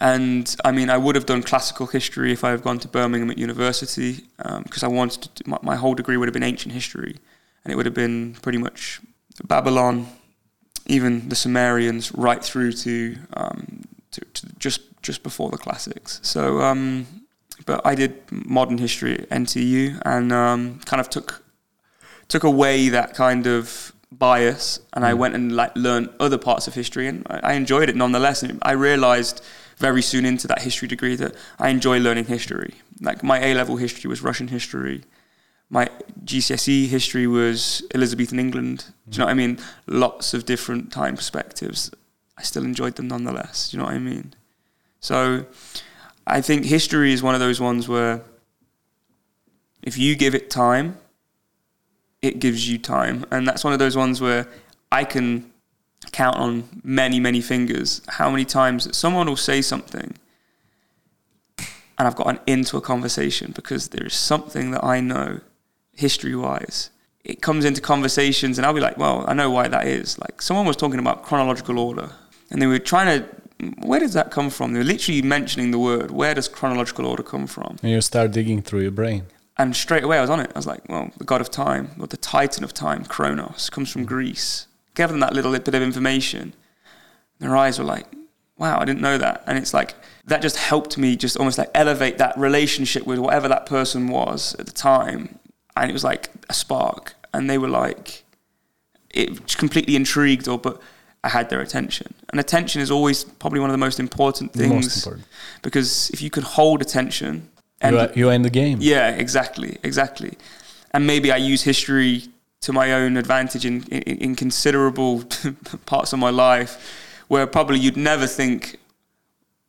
[0.00, 3.30] And I mean, I would have done classical history if I had gone to Birmingham
[3.30, 5.48] at university, because um, I wanted to.
[5.48, 7.16] My, my, whole degree would have been ancient history,
[7.64, 9.00] and it would have been pretty much
[9.44, 10.06] Babylon,
[10.86, 16.18] even the Sumerians, right through to, um, to, to just just before the classics.
[16.22, 17.06] So, um,
[17.66, 21.42] but I did modern history at NTU and um, kind of took
[22.30, 25.18] took away that kind of bias, and I mm.
[25.18, 28.42] went and like learned other parts of history, and I, I enjoyed it nonetheless.
[28.42, 29.44] And I realized
[29.76, 32.74] very soon into that history degree that I enjoy learning history.
[33.00, 35.02] Like my A level history was Russian history.
[35.68, 35.88] My
[36.24, 38.86] GCSE history was Elizabethan England.
[39.08, 39.28] Do you know mm.
[39.28, 39.58] what I mean?
[39.86, 41.90] Lots of different time perspectives.
[42.38, 43.70] I still enjoyed them nonetheless.
[43.70, 44.34] Do you know what I mean?
[45.00, 45.46] So
[46.26, 48.22] I think history is one of those ones where
[49.82, 50.98] if you give it time,
[52.22, 53.24] it gives you time.
[53.30, 54.48] And that's one of those ones where
[54.92, 55.50] I can
[56.12, 60.14] count on many, many fingers how many times someone will say something
[62.00, 65.40] and I've gotten into a conversation because there is something that I know
[65.92, 66.88] history wise.
[67.24, 70.18] It comes into conversations and I'll be like, well, I know why that is.
[70.18, 72.10] Like someone was talking about chronological order
[72.50, 73.28] and they were trying to
[73.82, 74.72] where does that come from?
[74.72, 76.10] They were literally mentioning the word.
[76.10, 77.76] Where does chronological order come from?
[77.82, 79.26] And you start digging through your brain.
[79.60, 80.50] And straight away I was on it.
[80.54, 83.92] I was like, well, the god of time, or the titan of time, Kronos, comes
[83.92, 84.66] from Greece.
[84.94, 86.54] Gave them that little bit of information.
[87.40, 88.06] Their eyes were like,
[88.56, 89.44] wow, I didn't know that.
[89.46, 89.94] And it's like,
[90.24, 94.54] that just helped me just almost like elevate that relationship with whatever that person was
[94.54, 95.38] at the time.
[95.76, 97.14] And it was like a spark.
[97.34, 98.24] And they were like,
[99.10, 100.80] it completely intrigued or, but
[101.22, 102.14] I had their attention.
[102.30, 104.86] And attention is always probably one of the most important things.
[104.86, 105.26] most important.
[105.60, 107.49] Because if you can hold attention
[107.80, 108.78] and You are, you are in the game.
[108.80, 110.36] yeah, exactly, exactly.
[110.92, 112.24] And maybe I use history
[112.60, 115.24] to my own advantage in, in, in considerable
[115.86, 118.76] parts of my life where probably you'd never think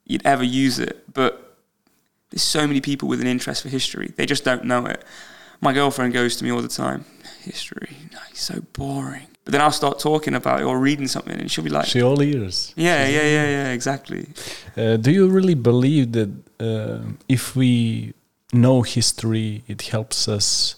[0.05, 1.13] you'd ever use it.
[1.13, 1.55] But
[2.31, 5.03] there's so many people with an interest for history, they just don't know it.
[5.61, 7.05] My girlfriend goes to me all the time,
[7.43, 9.27] history, no, so boring.
[9.43, 12.01] But then I'll start talking about it or reading something, and she'll be like, She
[12.03, 12.73] all ears.
[12.75, 14.27] yeah, yeah, yeah, yeah, exactly.
[14.77, 18.13] Uh, do you really believe that uh, if we
[18.53, 20.75] know history, it helps us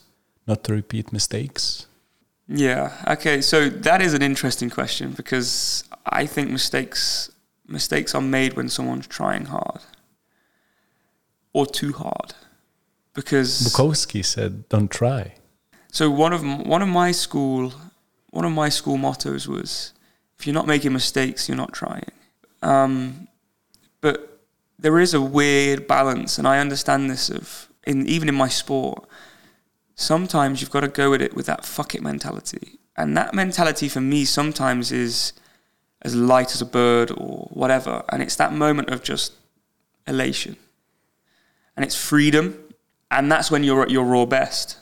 [0.47, 1.87] not to repeat mistakes?
[2.47, 2.91] Yeah.
[3.07, 3.41] Okay.
[3.41, 7.29] So that is an interesting question because I think mistakes
[7.67, 9.79] mistakes are made when someone's trying hard
[11.53, 12.33] or too hard.
[13.13, 15.35] Because Bukowski said, "Don't try."
[15.91, 17.71] so one of one of my school
[18.33, 19.93] one of my school mottos was,
[20.37, 22.11] "If you're not making mistakes, you're not trying."
[22.63, 23.27] Um,
[24.01, 24.41] but
[24.79, 29.05] there is a weird balance, and I understand this of in even in my sport.
[29.95, 33.87] Sometimes you've got to go at it with that fuck it mentality, and that mentality
[33.87, 35.33] for me sometimes is
[36.01, 39.33] as light as a bird or whatever, and it's that moment of just
[40.07, 40.55] elation,
[41.75, 42.57] and it's freedom,
[43.11, 44.77] and that's when you're at your raw best.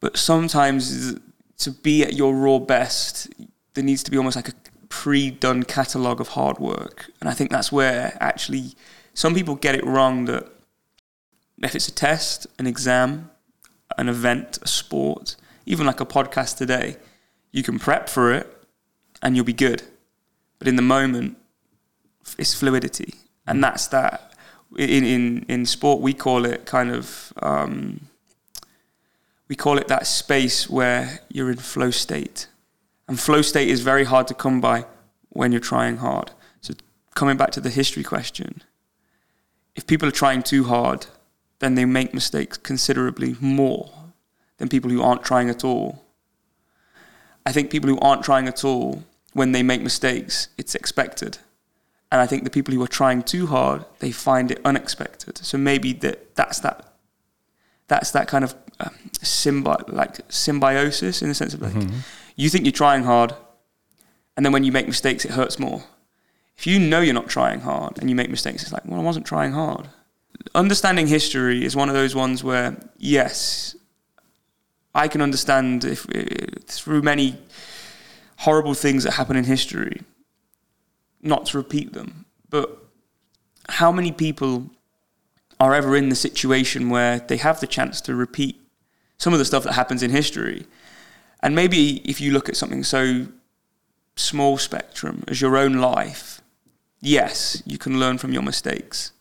[0.00, 1.14] But sometimes
[1.62, 3.28] to be at your raw best,
[3.74, 4.54] there needs to be almost like a
[4.88, 8.74] pre-done catalog of hard work, and I think that's where actually
[9.14, 10.48] some people get it wrong that
[11.62, 13.30] if it's a test, an exam,
[13.96, 16.96] an event, a sport, even like a podcast today,
[17.52, 18.46] you can prep for it
[19.22, 19.82] and you'll be good.
[20.58, 21.36] But in the moment,
[22.38, 23.14] it's fluidity,
[23.46, 24.32] and that's that.
[24.76, 28.08] In in in sport, we call it kind of um,
[29.48, 32.48] we call it that space where you're in flow state,
[33.08, 34.86] and flow state is very hard to come by
[35.28, 36.30] when you're trying hard.
[36.60, 36.74] So
[37.14, 38.62] coming back to the history question,
[39.74, 41.06] if people are trying too hard,
[41.58, 43.90] then they make mistakes considerably more
[44.58, 46.04] than people who aren't trying at all.
[47.44, 51.38] I think people who aren't trying at all, when they make mistakes, it's expected.
[52.10, 55.38] And I think the people who are trying too hard, they find it unexpected.
[55.38, 56.92] So maybe that that's that
[57.88, 61.74] that's that kind of um, symbi- like symbiosis in the sense of like
[62.36, 63.34] you think you're trying hard,
[64.36, 65.84] and then when you make mistakes, it hurts more.
[66.56, 69.02] If you know you're not trying hard and you make mistakes, it's like, well, I
[69.02, 69.88] wasn't trying hard.
[70.54, 73.74] Understanding history is one of those ones where, yes,
[74.94, 76.06] I can understand if
[76.66, 77.38] through many
[78.38, 80.02] horrible things that happen in history,
[81.22, 82.26] not to repeat them.
[82.50, 82.78] But
[83.68, 84.70] how many people
[85.58, 88.60] are ever in the situation where they have the chance to repeat
[89.22, 90.66] some of the stuff that happens in history?
[91.42, 93.26] And maybe if you look at something so
[94.16, 96.42] small spectrum as your own life,
[97.00, 99.12] yes, you can learn from your mistakes.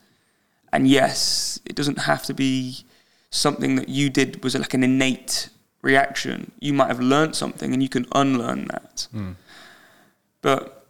[0.74, 2.84] And yes, it doesn't have to be
[3.30, 5.50] something that you did was like an innate
[5.84, 6.52] reaction.
[6.60, 9.08] You might have learned something and you can unlearn that.
[9.12, 9.32] Hmm.
[10.42, 10.88] But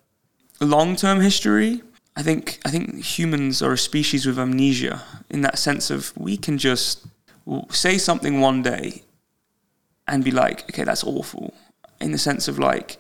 [0.62, 1.82] long-term history,
[2.16, 6.38] I think I think humans are a species with amnesia in that sense of we
[6.38, 7.08] can just
[7.70, 9.04] say something one day
[10.08, 11.54] and be like, okay, that's awful.
[12.00, 12.98] In the sense of like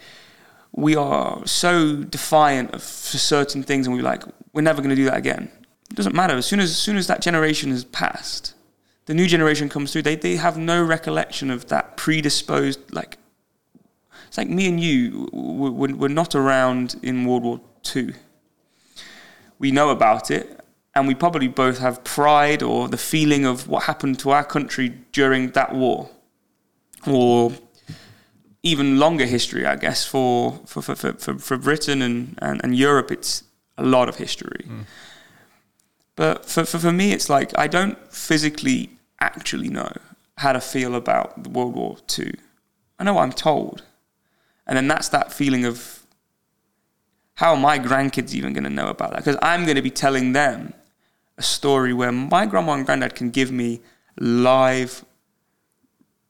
[0.73, 4.23] we are so defiant of certain things, and we're like,
[4.53, 5.51] we're never going to do that again.
[5.89, 6.35] It doesn't matter.
[6.35, 8.53] As soon as, as soon as that generation has passed,
[9.05, 10.03] the new generation comes through.
[10.03, 13.17] They they have no recollection of that predisposed like.
[14.27, 15.27] It's like me and you.
[15.33, 18.13] We're, we're not around in World War Two.
[19.59, 20.60] We know about it,
[20.93, 24.89] and we probably both have pride or the feeling of what happened to our country
[25.11, 26.09] during that war,
[27.07, 27.53] or
[28.63, 33.11] even longer history, I guess, for for, for, for, for Britain and, and, and Europe,
[33.11, 33.43] it's
[33.77, 34.65] a lot of history.
[34.67, 34.85] Mm.
[36.15, 39.91] But for, for, for me, it's like I don't physically actually know
[40.37, 42.33] how to feel about World War II.
[42.99, 43.83] I know what I'm told.
[44.67, 46.05] And then that's that feeling of
[47.35, 49.17] how are my grandkids even going to know about that?
[49.17, 50.73] Because I'm going to be telling them
[51.41, 53.69] a story where my grandma and granddad can give me
[54.19, 55.03] live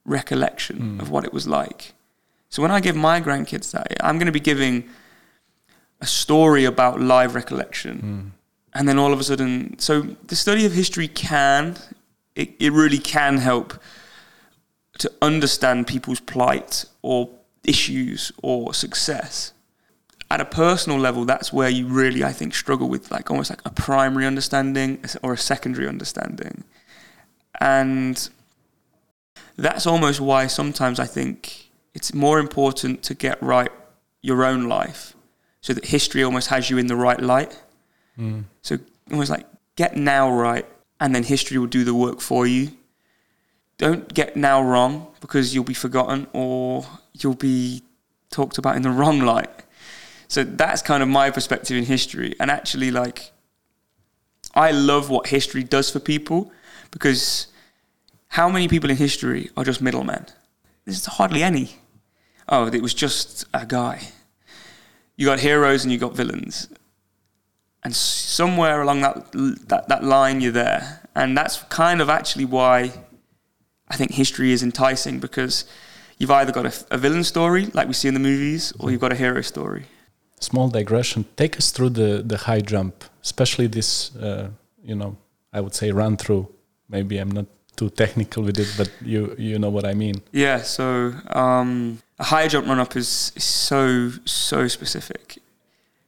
[0.05, 1.01] recollection mm.
[1.01, 1.81] of what it was like.
[2.47, 4.75] So when I give my grandkids that, I'm going to be giving
[5.99, 7.95] a story about live recollection.
[7.99, 8.25] Mm.
[8.75, 9.93] And then all of a sudden, so
[10.31, 11.75] the study of history can,
[12.35, 13.67] it, it really can help
[14.99, 17.29] to understand people's plight or
[17.65, 19.51] issues or success.
[20.31, 23.59] At a personal level, that's where you really, I think, struggle with like almost like
[23.65, 26.63] a primary understanding or a secondary understanding.
[27.59, 28.29] And
[29.57, 33.71] that's almost why sometimes I think it's more important to get right
[34.21, 35.15] your own life
[35.59, 37.61] so that history almost has you in the right light.
[38.17, 38.45] Mm.
[38.61, 38.77] So
[39.11, 40.65] almost like get now right
[41.01, 42.71] and then history will do the work for you.
[43.77, 46.85] Don't get now wrong because you'll be forgotten or
[47.19, 47.83] you'll be
[48.29, 49.49] talked about in the wrong light.
[50.31, 52.35] So that's kind of my perspective in history.
[52.39, 53.33] And actually, like,
[54.55, 56.53] I love what history does for people
[56.89, 57.47] because
[58.29, 60.25] how many people in history are just middlemen?
[60.85, 61.75] There's hardly any
[62.47, 64.07] oh, it was just a guy.
[65.17, 66.69] You got heroes and you got villains.
[67.83, 69.31] And somewhere along that,
[69.67, 71.01] that, that line, you're there.
[71.13, 72.93] And that's kind of actually why
[73.89, 75.65] I think history is enticing because
[76.17, 79.01] you've either got a, a villain story, like we see in the movies, or you've
[79.01, 79.87] got a hero story.
[80.41, 81.25] Small digression.
[81.37, 84.49] Take us through the, the high jump, especially this, uh,
[84.83, 85.15] you know,
[85.53, 86.49] I would say run through.
[86.89, 90.21] Maybe I'm not too technical with it, but you you know what I mean.
[90.31, 90.61] Yeah.
[90.63, 95.37] So um, a high jump run up is, is so so specific.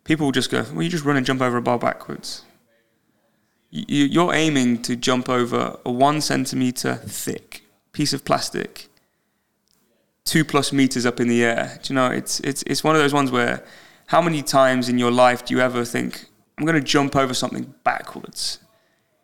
[0.03, 2.43] People just go, well, you just run and jump over a bar backwards.
[3.69, 7.63] You, you're aiming to jump over a one centimeter thick
[7.93, 8.89] piece of plastic,
[10.25, 11.79] two plus meters up in the air.
[11.81, 12.11] Do you know?
[12.11, 13.63] It's it's it's one of those ones where,
[14.07, 16.25] how many times in your life do you ever think,
[16.57, 18.59] I'm going to jump over something backwards?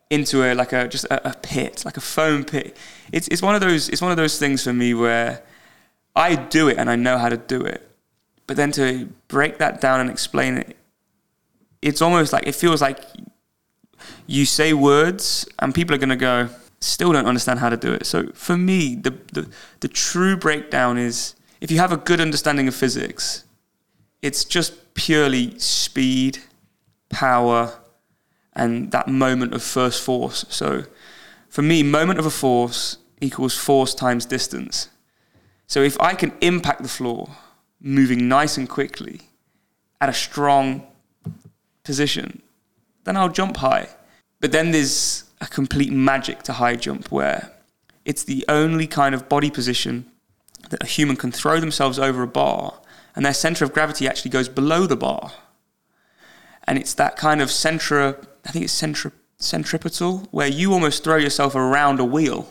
[0.09, 2.75] into a like a just a, a, pit, like a foam pit.
[3.11, 5.43] It's it's one of those it's one of those things for me where
[6.15, 7.89] I do it and I know how to do it,
[8.47, 10.75] but then to break that down and explain it,
[11.81, 12.99] it's almost like it feels like
[14.25, 16.49] you say words and people are gonna go
[16.79, 18.05] still don't understand how to do it.
[18.05, 19.49] So for me, the the,
[19.81, 23.43] the true breakdown is if you have a good understanding of physics,
[24.21, 26.39] it's just purely speed,
[27.09, 27.79] power
[28.53, 30.45] and that moment of first force.
[30.49, 30.83] So
[31.49, 34.89] for me, moment of a force equals force times distance.
[35.67, 37.29] So if I can impact the floor,
[37.79, 39.21] moving nice and quickly
[40.01, 40.85] at a strong
[41.83, 42.41] position,
[43.03, 43.89] then I'll jump high.
[44.39, 47.51] But then there's a complete magic to high jump where
[48.05, 50.05] it's the only kind of body position
[50.69, 52.79] that a human can throw themselves over a bar
[53.15, 55.31] and their center of gravity actually goes below the bar.
[56.67, 61.17] And it's that kind of center I think it's centri- centripetal, where you almost throw
[61.17, 62.49] yourself around a wheel.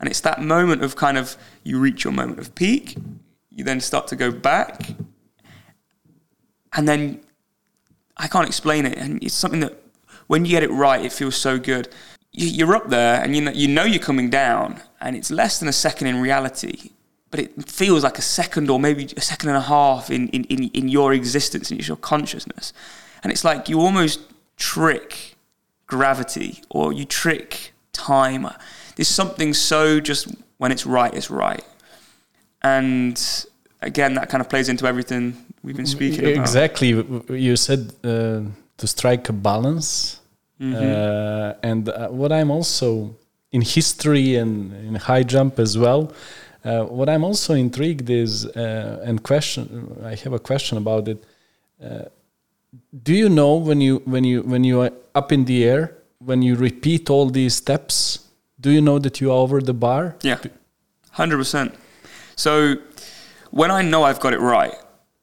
[0.00, 2.96] And it's that moment of kind of you reach your moment of peak,
[3.50, 4.90] you then start to go back,
[6.72, 7.20] and then
[8.16, 8.96] I can't explain it.
[8.96, 9.82] And it's something that
[10.28, 11.88] when you get it right, it feels so good.
[12.30, 15.68] You're up there, and you know, you know you're coming down, and it's less than
[15.68, 16.92] a second in reality,
[17.30, 20.44] but it feels like a second or maybe a second and a half in, in,
[20.44, 22.72] in, in your existence and your consciousness.
[23.22, 24.20] And it's like you almost
[24.56, 25.36] trick
[25.86, 28.48] gravity or you trick time.
[28.96, 31.64] There's something so just when it's right, it's right.
[32.62, 33.20] And
[33.82, 36.40] again, that kind of plays into everything we've been speaking about.
[36.40, 36.88] Exactly.
[37.28, 38.42] You said uh,
[38.76, 40.20] to strike a balance.
[40.60, 40.74] Mm-hmm.
[40.74, 43.14] Uh, and uh, what I'm also
[43.52, 46.12] in history and in high jump as well.
[46.64, 49.96] Uh, what I'm also intrigued is uh, and question.
[50.04, 51.24] I have a question about it.
[51.82, 52.04] Uh,
[53.02, 56.42] do you know when you when you when you are up in the air when
[56.42, 58.26] you repeat all these steps
[58.60, 60.16] do you know that you are over the bar?
[60.22, 60.38] Yeah.
[61.14, 61.74] 100%
[62.36, 62.74] so
[63.50, 64.74] when i know i've got it right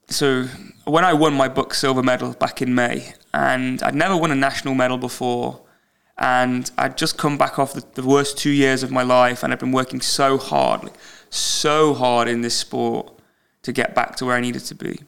[0.09, 0.47] so
[0.85, 4.35] when I won my BUCS silver medal back in May, and I'd never won a
[4.35, 5.61] national medal before,
[6.17, 9.51] and I'd just come back off the, the worst two years of my life, and
[9.51, 10.93] I'd been working so hard, like,
[11.37, 13.11] so hard in this sport
[13.63, 14.99] to get back to where I needed to be.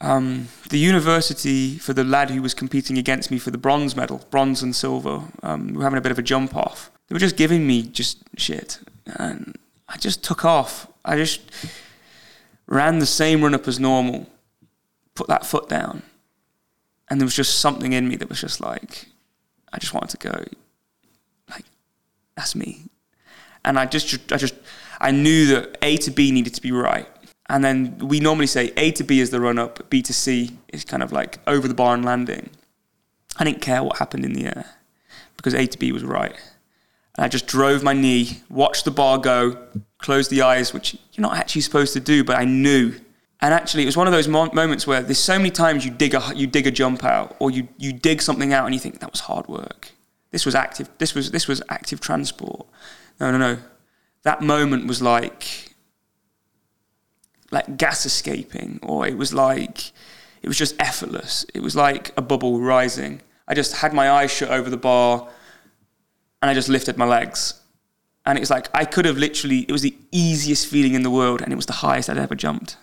[0.00, 4.26] Um, the university for the lad who was competing against me for the bronze medal,
[4.30, 6.90] bronze and silver, um, we were having a bit of a jump off.
[7.06, 9.56] They were just giving me just shit, and
[9.88, 10.88] I just took off.
[11.04, 11.40] I just
[12.66, 14.28] ran the same run up as normal,
[15.14, 16.02] put that foot down,
[17.08, 19.06] and there was just something in me that was just like,
[19.72, 20.44] I just wanted to go,
[21.48, 21.64] like,
[22.36, 22.86] that's me,
[23.64, 24.54] and I just, I just,
[25.00, 27.08] I knew that A to B needed to be right,
[27.48, 30.58] and then we normally say A to B is the run up, B to C
[30.68, 32.50] is kind of like over the bar and landing.
[33.36, 34.66] I didn't care what happened in the air
[35.36, 36.34] because A to B was right.
[37.16, 39.58] And I just drove my knee, watched the bar go,
[39.98, 42.94] closed the eyes, which you're not actually supposed to do, but I knew.
[43.40, 45.90] And actually, it was one of those mo- moments where there's so many times you
[45.90, 48.80] dig a you dig a jump out, or you you dig something out, and you
[48.80, 49.90] think that was hard work.
[50.30, 50.88] This was active.
[50.98, 52.66] This was this was active transport.
[53.22, 53.58] No, no, no.
[54.24, 55.76] That moment was like
[57.52, 59.92] like gas escaping, or it was like
[60.42, 61.46] it was just effortless.
[61.54, 63.22] It was like a bubble rising.
[63.46, 65.28] I just had my eyes shut over the bar,
[66.40, 67.60] and I just lifted my legs,
[68.26, 69.60] and it was like I could have literally.
[69.68, 72.34] It was the easiest feeling in the world, and it was the highest I'd ever
[72.34, 72.76] jumped.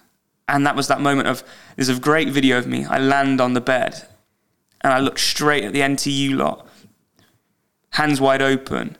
[0.47, 1.43] And that was that moment of
[1.75, 2.85] there's a great video of me.
[2.85, 4.07] I land on the bed,
[4.79, 6.65] and I look straight at the NTU lot,
[7.89, 8.95] hands wide open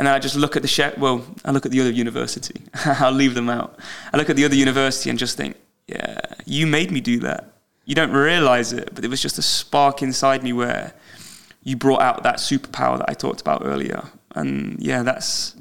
[0.00, 0.96] and then I just look at the chef.
[0.96, 2.62] Well, I look at the other university.
[2.86, 3.78] I'll leave them out.
[4.14, 5.56] I look at the other university and just think,
[5.88, 7.52] yeah, you made me do that.
[7.84, 10.94] You don't realize it, but it was just a spark inside me where
[11.64, 14.02] you brought out that superpower that I talked about earlier.
[14.34, 15.54] And yeah, that's.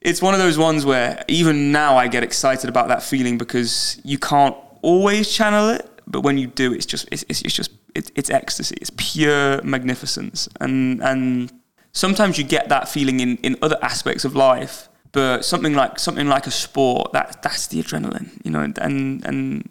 [0.00, 4.00] It's one of those ones where even now I get excited about that feeling because
[4.04, 7.72] you can't always channel it, but when you do, it's just it's, it's, it's just
[7.96, 8.76] it's, it's ecstasy.
[8.80, 11.50] It's pure magnificence, and and
[11.96, 16.28] sometimes you get that feeling in, in other aspects of life, but something like something
[16.28, 19.68] like a sport that that's the adrenaline, you know, and and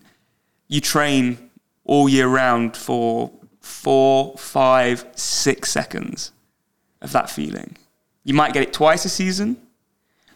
[0.68, 1.38] you train
[1.84, 6.32] all year round for four, five, six seconds
[7.02, 7.78] of that feeling.
[8.24, 9.58] You might get it twice a season,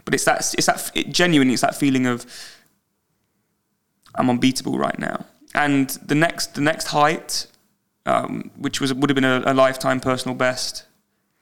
[0.05, 2.25] but it's that it's that it genuinely it's that feeling of
[4.13, 5.25] I'm unbeatable right now.
[5.55, 7.47] And the next the next height,
[8.05, 10.85] um, which was would have been a, a lifetime personal best,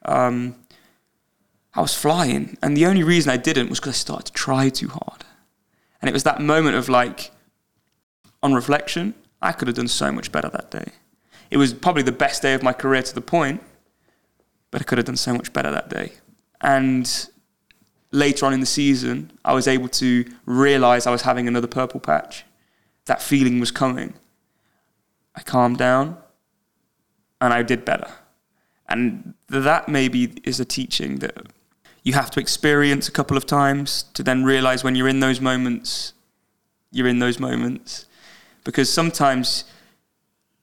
[0.08, 0.56] um,
[1.74, 2.58] I was flying.
[2.62, 5.24] And the only reason I didn't was because I started to try too hard.
[6.02, 7.32] And it was that moment of like,
[8.42, 10.92] on reflection, I could have done so much better that day.
[11.50, 13.64] It was probably the best day of my career to the point,
[14.72, 16.14] but I could have done so much better that day.
[16.62, 17.30] And
[18.12, 22.00] later on in the season, I was able to realize I was having another purple
[22.00, 22.46] patch.
[23.06, 24.14] That feeling was coming.
[25.36, 26.18] I calmed down
[27.40, 28.10] and I did better.
[28.90, 31.48] And that maybe is a teaching that
[32.04, 35.42] you have to experience a couple of times to then realize when you're in those
[35.42, 36.14] moments,
[36.92, 38.06] you're in those moments.
[38.64, 39.66] Because sometimes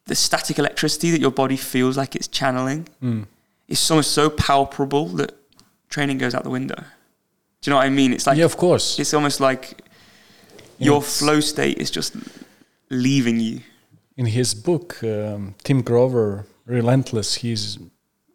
[0.07, 3.27] the static electricity that your body feels like it's channeling mm.
[3.68, 5.33] is so, so palpable that
[5.89, 6.77] training goes out the window.
[6.77, 8.12] Do you know what I mean?
[8.12, 8.99] It's like yeah, of course.
[8.99, 9.83] It's almost like
[10.79, 12.16] your it's flow state is just
[12.91, 13.61] leaving you.
[14.16, 17.79] In his book, um, Tim Grover, Relentless, he's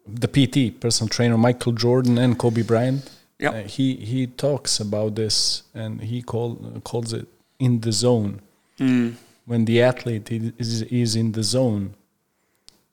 [0.06, 3.10] the PT, personal trainer Michael Jordan and Kobe Bryant.
[3.38, 7.26] Yeah, uh, he he talks about this and he call, uh, calls it
[7.58, 8.40] in the zone.
[8.78, 9.14] Mm.
[9.46, 11.94] When the athlete is is in the zone,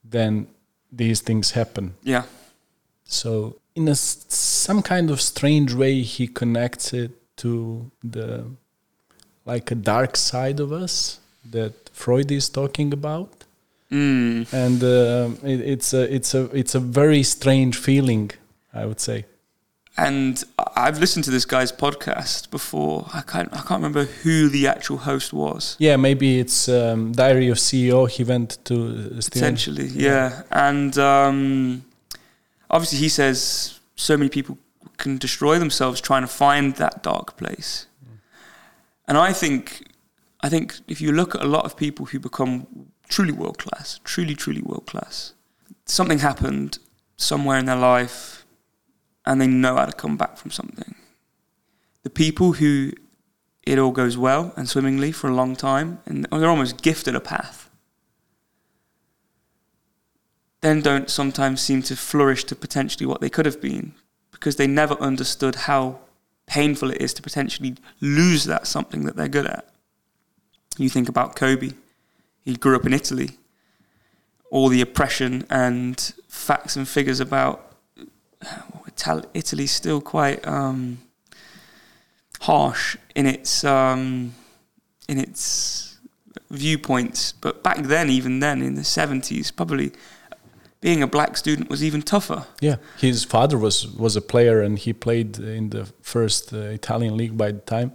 [0.04, 0.48] then
[0.92, 1.96] these things happen.
[2.04, 2.24] Yeah.
[3.04, 8.46] So in a some kind of strange way, he connects it to the
[9.46, 13.37] like a dark side of us that Freud is talking about
[13.92, 14.52] Mm.
[14.54, 18.32] And uh, it, it's a it's a it's a very strange feeling,
[18.74, 19.26] I would say.
[20.00, 20.44] And
[20.76, 23.08] I've listened to this guy's podcast before.
[23.14, 25.76] I can't I can't remember who the actual host was.
[25.80, 28.10] Yeah, maybe it's um, Diary of CEO.
[28.10, 28.76] He went to
[29.16, 30.12] uh, potentially, yeah.
[30.12, 30.44] yeah.
[30.52, 31.86] And um,
[32.70, 34.58] obviously, he says so many people
[34.98, 37.88] can destroy themselves trying to find that dark place.
[38.04, 38.18] Mm.
[39.08, 39.88] And I think
[40.42, 42.68] I think if you look at a lot of people who become
[43.08, 45.34] truly world class, truly, truly world class.
[45.86, 46.80] Something happened
[47.16, 48.46] somewhere in their life
[49.26, 50.96] and they know how to come back from something.
[52.04, 52.92] The people who
[53.64, 57.20] it all goes well and swimmingly for a long time and they're almost gifted a
[57.20, 57.70] path,
[60.62, 63.94] then don't sometimes seem to flourish to potentially what they could have been
[64.32, 66.00] because they never understood how
[66.46, 69.68] painful it is to potentially lose that something that they're good at.
[70.78, 71.72] You think about Kobe.
[72.48, 73.32] He grew up in Italy.
[74.52, 77.74] All the oppression and facts and figures about
[78.42, 81.00] uh, Italy's still quite um,
[82.40, 84.34] harsh in its um,
[85.10, 85.98] in its
[86.50, 87.34] viewpoints.
[87.34, 89.92] But back then, even then, in the seventies, probably
[90.80, 92.46] being a black student was even tougher.
[92.62, 97.18] Yeah, his father was was a player, and he played in the first uh, Italian
[97.18, 97.92] league by the time.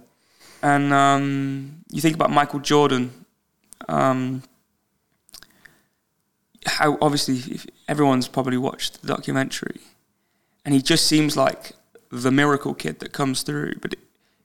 [0.61, 3.22] And um, you think about Michael Jordan.
[3.87, 4.43] Um,
[6.65, 9.81] how obviously everyone's probably watched the documentary,
[10.65, 11.73] and he just seems like
[12.09, 13.75] the miracle kid that comes through.
[13.81, 13.95] But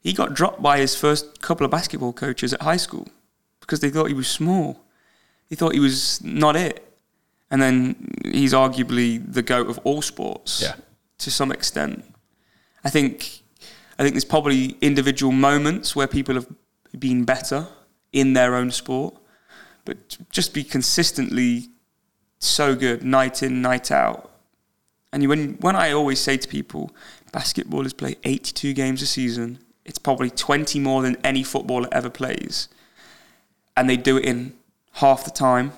[0.01, 3.07] he got dropped by his first couple of basketball coaches at high school
[3.61, 4.83] because they thought he was small.
[5.49, 6.85] They thought he was not it.
[7.51, 10.75] And then he's arguably the goat of all sports yeah.
[11.17, 12.03] to some extent.
[12.83, 13.41] I think
[13.97, 16.47] I think there's probably individual moments where people have
[16.97, 17.67] been better
[18.13, 19.15] in their own sport,
[19.89, 21.69] but just be consistently
[22.37, 24.29] so good night in, night out.
[25.11, 26.91] And when when I always say to people,
[27.33, 32.69] basketballers play 82 games a season, it's probably 20 more than any footballer ever plays.
[33.75, 34.53] And they do it in
[34.93, 35.73] half the time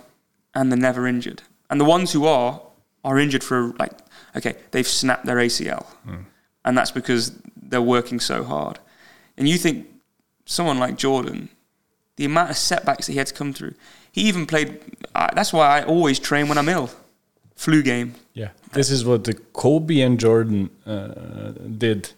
[0.53, 1.43] and they're never injured.
[1.70, 2.62] And the ones who are
[3.05, 3.93] are injured for like
[4.36, 5.86] okay, they've snapped their ACL.
[6.05, 6.26] Mm.
[6.66, 8.78] And that's because they're working so hard.
[9.38, 9.88] And you think
[10.45, 11.47] someone like Jordan,
[12.18, 13.74] the amount of setbacks that he had to come through.
[14.12, 14.80] He even played
[15.16, 16.89] uh, that's why I always train when I'm ill.
[17.55, 18.16] Flu game.
[18.34, 18.49] Yeah.
[18.74, 22.12] This is what the Kobe and Jordan uh, did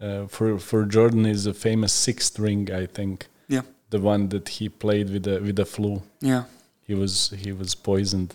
[0.00, 3.26] uh, for for Jordan is a famous sixth ring, I think.
[3.48, 3.62] Yeah.
[3.90, 6.02] The one that he played with the with the flu.
[6.20, 6.44] Yeah.
[6.82, 8.34] He was he was poisoned.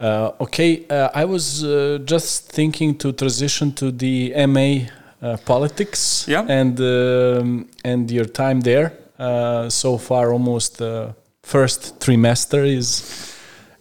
[0.00, 4.86] Uh, okay, uh, I was uh, just thinking to transition to the MA
[5.20, 6.46] uh, politics yeah.
[6.48, 8.94] and um, and your time there.
[9.18, 11.14] Uh, so far, almost the
[11.50, 12.86] first trimester is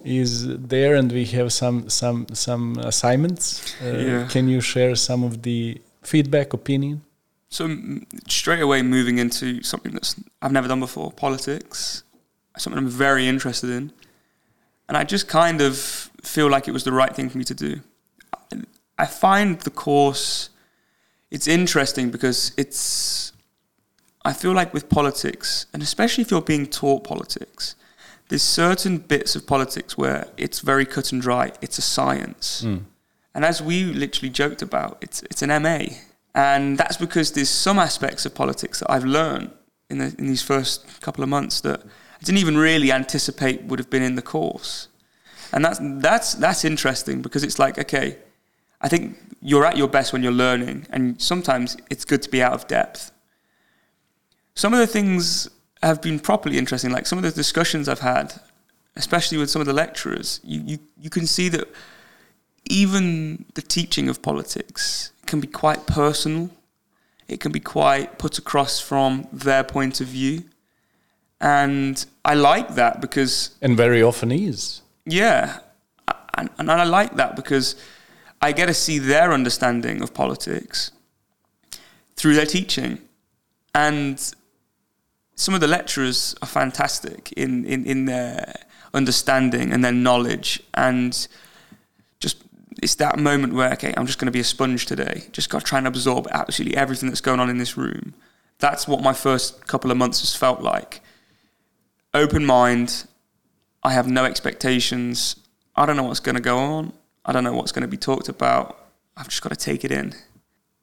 [0.04, 0.32] is
[0.74, 3.76] there, and we have some some some assignments.
[3.82, 4.28] Uh, yeah.
[4.34, 7.02] Can you share some of the feedback, opinion?
[7.50, 7.64] So
[8.28, 12.04] straight away moving into something that's I've never done before, politics,
[12.58, 13.92] something I'm very interested in,
[14.88, 15.78] and I just kind of
[16.24, 17.82] feel like it was the right thing for me to do.
[18.98, 20.50] I find the course
[21.32, 23.34] it's interesting because it's
[24.30, 27.76] I feel like with politics, and especially if you're being taught politics,
[28.28, 31.52] there's certain bits of politics where it's very cut and dry.
[31.62, 32.62] It's a science.
[32.64, 32.84] Mm.
[33.34, 35.80] And as we literally joked about, it's it's an MA,
[36.36, 39.50] and that's because there's some aspects of politics that I've learned
[39.90, 41.80] in the, in these first couple of months that
[42.22, 44.90] I didn't even really anticipate would have been in the course,
[45.52, 48.18] and that's that's that's interesting because it's like okay,
[48.80, 52.44] I think you're at your best when you're learning, and sometimes it's good to be
[52.44, 53.12] out of depth.
[54.60, 55.50] Some of the things
[55.82, 58.34] have been properly interesting, like some of the discussions I've had,
[58.98, 60.42] especially with some of the lecturers.
[60.44, 61.66] You you, you can see that
[62.66, 66.50] even the teaching of politics can be quite personal.
[67.30, 70.44] It can be quite put across from their point of view.
[71.40, 73.52] And I like that because.
[73.62, 74.82] And very often is.
[75.06, 75.60] Yeah.
[76.38, 77.78] And, and I like that because
[78.42, 80.92] I get to see their understanding of politics
[82.18, 83.00] through their teaching.
[83.74, 84.20] And
[85.40, 88.54] some of the lecturers are fantastic in, in, in their
[88.94, 90.62] understanding and their knowledge.
[90.74, 91.28] And
[92.20, 92.44] just
[92.84, 95.24] it's that moment where okay, I'm just going to be a sponge today.
[95.32, 98.14] Just got to try and absorb absolutely everything that's going on in this room.
[98.58, 101.00] That's what my first couple of months has felt like.
[102.14, 103.06] Open mind.
[103.82, 105.38] I have no expectations.
[105.74, 106.92] I don't know what's going to go on.
[107.24, 108.78] I don't know what's going to be talked about.
[109.16, 110.16] I've just got to take it in.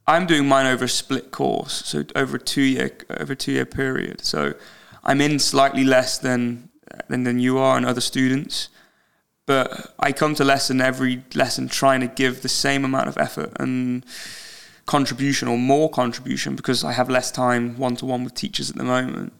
[0.08, 3.52] I'm doing mine over a split course, so over a two year over a two
[3.52, 4.24] year period.
[4.24, 4.54] So
[5.04, 6.70] I'm in slightly less than
[7.08, 8.68] than, than you are and other students
[9.46, 13.52] but I come to lesson every lesson trying to give the same amount of effort
[13.58, 14.04] and
[14.86, 18.76] contribution or more contribution because I have less time one to one with teachers at
[18.76, 19.32] the moment.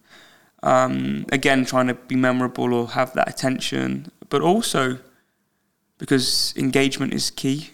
[0.62, 4.98] Um, again, trying to be memorable or have that attention, but also
[5.98, 7.70] because engagement is key.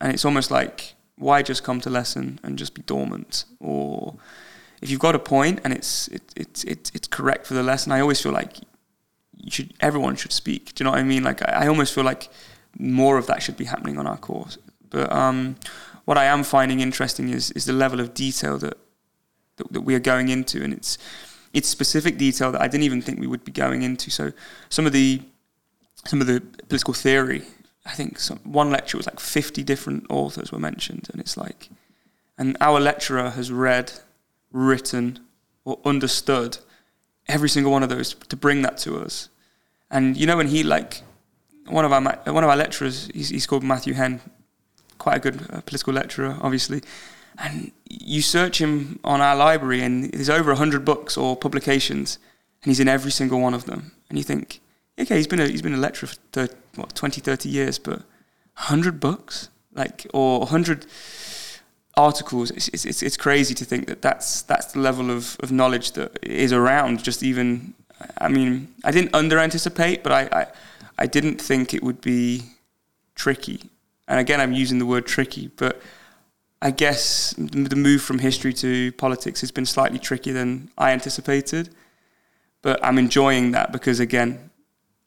[0.00, 3.44] And it's almost like, why just come to lesson and just be dormant?
[3.60, 4.16] Or
[4.80, 7.92] if you've got a point and it's, it, it, it, it's correct for the lesson,
[7.92, 8.58] I always feel like
[9.36, 10.74] you should everyone should speak.
[10.74, 11.22] Do you know what I mean?
[11.22, 12.28] Like I, I almost feel like
[12.78, 14.58] more of that should be happening on our course.
[14.90, 15.56] But um,
[16.04, 18.78] what I am finding interesting is is the level of detail that,
[19.56, 20.98] that, that we are going into, and it's
[21.52, 24.10] it's specific detail that I didn't even think we would be going into.
[24.10, 24.32] So
[24.68, 25.22] some of the
[26.04, 27.42] some of the political theory,
[27.86, 31.68] I think some, one lecture was like 50 different authors were mentioned, and it's like,
[32.36, 33.92] and our lecturer has read,
[34.50, 35.20] written,
[35.64, 36.58] or understood
[37.28, 39.28] every single one of those to bring that to us.
[39.90, 41.02] And you know, when he like
[41.68, 44.20] one of our one of our lecturers, he's, he's called Matthew Henn,
[44.98, 46.82] quite a good uh, political lecturer, obviously.
[47.38, 52.18] And you search him on our library, and there's over hundred books or publications,
[52.62, 53.92] and he's in every single one of them.
[54.08, 54.60] And you think,
[54.98, 58.02] okay, he's been a, he's been a lecturer for 30, what 20, 30 years, but
[58.54, 60.86] hundred books, like or hundred
[61.96, 62.50] articles.
[62.50, 66.18] It's, it's, it's crazy to think that that's that's the level of, of knowledge that
[66.22, 67.02] is around.
[67.02, 67.74] Just even,
[68.18, 70.46] I mean, I didn't under anticipate, but I, I
[70.98, 72.42] I didn't think it would be
[73.14, 73.70] tricky.
[74.08, 75.82] And again, I'm using the word tricky, but
[76.62, 81.74] I guess the move from history to politics has been slightly trickier than I anticipated.
[82.62, 84.50] But I'm enjoying that because, again,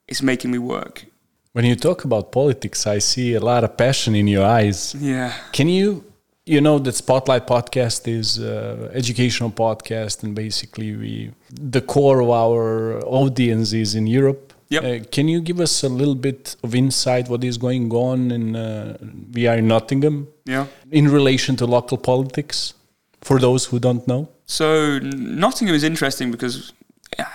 [0.09, 1.05] it's making me work.
[1.53, 4.95] When you talk about politics, I see a lot of passion in your eyes.
[4.99, 5.33] Yeah.
[5.51, 6.03] Can you,
[6.45, 12.29] you know, that Spotlight podcast is uh, educational podcast, and basically we the core of
[12.29, 14.53] our audience is in Europe.
[14.69, 14.83] Yep.
[14.83, 18.55] Uh, can you give us a little bit of insight what is going on in
[18.55, 18.97] uh,
[19.33, 20.27] we are in Nottingham?
[20.45, 20.67] Yeah.
[20.91, 22.75] In relation to local politics,
[23.21, 24.29] for those who don't know.
[24.45, 26.73] So Nottingham is interesting because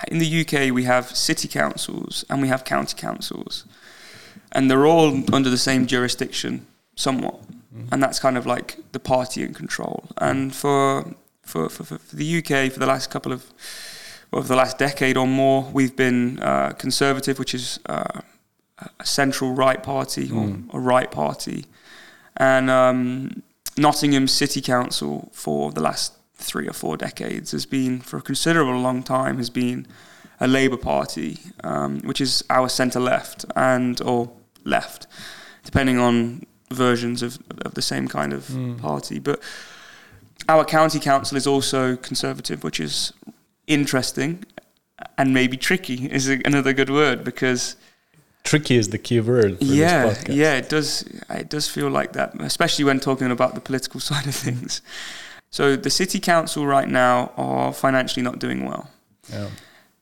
[0.07, 3.65] in the UK we have city councils and we have county councils,
[4.51, 6.65] and they're all under the same jurisdiction
[6.95, 7.41] somewhat,
[7.73, 7.87] mm.
[7.91, 10.05] and that's kind of like the party in control.
[10.17, 11.13] And for
[11.43, 13.45] for, for, for the UK for the last couple of
[14.33, 18.21] over the last decade or more, we've been uh, conservative, which is uh,
[18.99, 20.67] a central right party mm.
[20.69, 21.65] or a right party,
[22.37, 23.43] and um,
[23.77, 28.79] Nottingham City Council for the last three or four decades has been, for a considerable
[28.79, 29.87] long time, has been
[30.39, 34.31] a Labour Party, um, which is our centre left and or
[34.63, 35.07] left,
[35.63, 38.77] depending on versions of, of the same kind of mm.
[38.79, 39.19] party.
[39.19, 39.41] But
[40.49, 43.13] our county council is also conservative, which is
[43.67, 44.45] interesting
[45.17, 47.75] and maybe tricky is another good word because
[48.43, 52.85] tricky is the key word yeah yeah it does it does feel like that especially
[52.85, 54.81] when talking about the political side of things
[55.55, 58.89] so the city council right now are financially not doing well
[59.31, 59.49] yeah.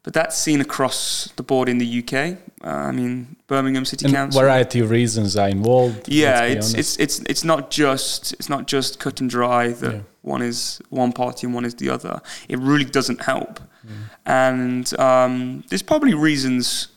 [0.03, 2.37] but that's seen across the board in the UK.
[2.63, 4.41] Uh, I mean, Birmingham City and Council.
[4.41, 6.07] Variety of reasons are involved.
[6.07, 10.01] Yeah, it's, it's it's it's not just it's not just cut and dry that yeah.
[10.21, 12.21] one is one party and one is the other.
[12.47, 13.59] It really doesn't help.
[13.85, 14.09] Mm.
[14.25, 16.87] And um, there's probably reasons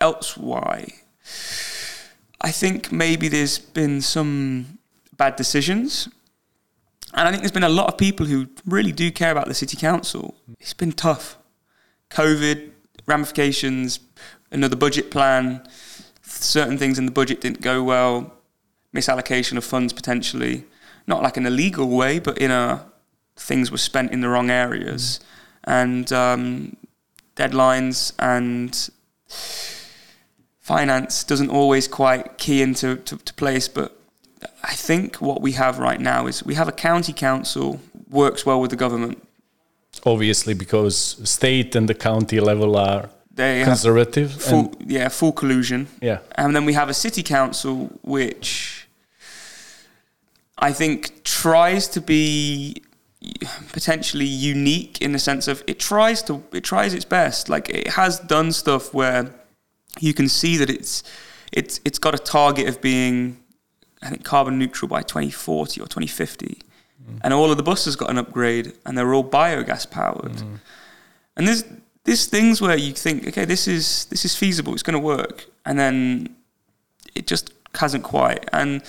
[0.00, 0.92] else why.
[2.40, 4.78] I think maybe there's been some
[5.16, 6.08] bad decisions.
[7.14, 9.54] And I think there's been a lot of people who really do care about the
[9.54, 10.34] city council.
[10.60, 11.38] It's been tough.
[12.10, 12.70] COVID,
[13.06, 14.00] ramifications,
[14.50, 15.66] another budget plan,
[16.22, 18.32] certain things in the budget didn't go well,
[18.94, 20.64] misallocation of funds potentially.
[21.06, 22.86] Not like in a legal way, but in a
[23.36, 25.20] things were spent in the wrong areas.
[25.64, 26.76] And um,
[27.36, 28.90] deadlines and
[30.58, 33.66] finance doesn't always quite key into to, to place.
[33.66, 33.99] But
[34.62, 38.60] I think what we have right now is we have a county council works well
[38.60, 39.22] with the government.
[40.04, 44.32] Obviously, because state and the county level are they conservative.
[44.32, 45.88] Full, yeah, full collusion.
[46.00, 48.88] Yeah, and then we have a city council which
[50.58, 52.82] I think tries to be
[53.72, 57.48] potentially unique in the sense of it tries to it tries its best.
[57.48, 59.34] Like it has done stuff where
[59.98, 61.02] you can see that it's
[61.52, 63.38] it's it's got a target of being
[64.02, 66.46] I think carbon neutral by 2040 or 2050.
[66.46, 67.20] Mm.
[67.22, 70.32] And all of the buses got an upgrade and they're all biogas powered.
[70.32, 70.60] Mm.
[71.36, 71.64] And there's
[72.04, 75.46] there's things where you think, okay, this is this is feasible, it's gonna work.
[75.64, 76.34] And then
[77.14, 78.48] it just hasn't quite.
[78.52, 78.82] And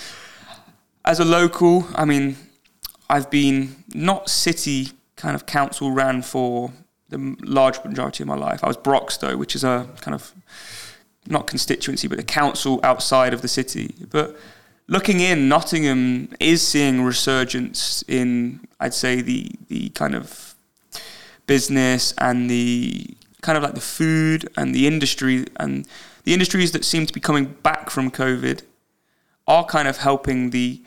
[1.06, 2.38] as a local, I mean,
[3.10, 6.72] I've been not city kind of council ran for
[7.10, 8.64] the large majority of my life.
[8.64, 10.34] I was Broxtowe, which is a kind of
[11.28, 13.94] not constituency, but a council outside of the city.
[14.10, 14.36] But
[14.92, 20.54] looking in, Nottingham is seeing resurgence in, I'd say, the the kind of
[21.48, 23.08] business and the
[23.42, 25.88] kind of like the food and the industry and
[26.26, 28.62] the industries that seem to be coming back from COVID
[29.48, 30.82] are kind of helping the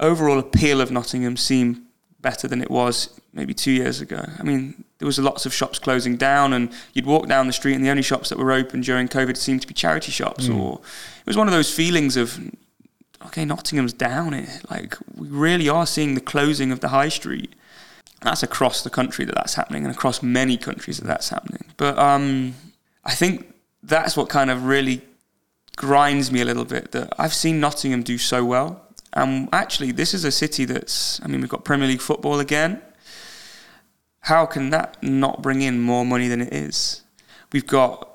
[0.00, 1.86] overall appeal of Nottingham seem
[2.20, 4.24] better than it was maybe two years ago.
[4.38, 7.74] I mean, there was lots of shops closing down, and you'd walk down the street,
[7.74, 10.58] and the only shops that were open during COVID seemed to be charity shops, mm.
[10.58, 10.80] or
[11.20, 12.40] it was one of those feelings of,
[13.26, 14.34] okay, Nottingham's down.
[14.34, 17.54] It like we really are seeing the closing of the high street.
[18.22, 21.64] That's across the country that that's happening, and across many countries that that's happening.
[21.76, 22.54] But um,
[23.04, 23.52] I think
[23.82, 25.02] that's what kind of really
[25.76, 30.12] grinds me a little bit that I've seen Nottingham do so well and actually, this
[30.12, 32.82] is a city that's, I mean, we've got Premier League football again.
[34.20, 37.02] how can that not bring in more money than it is?
[37.52, 38.10] We've got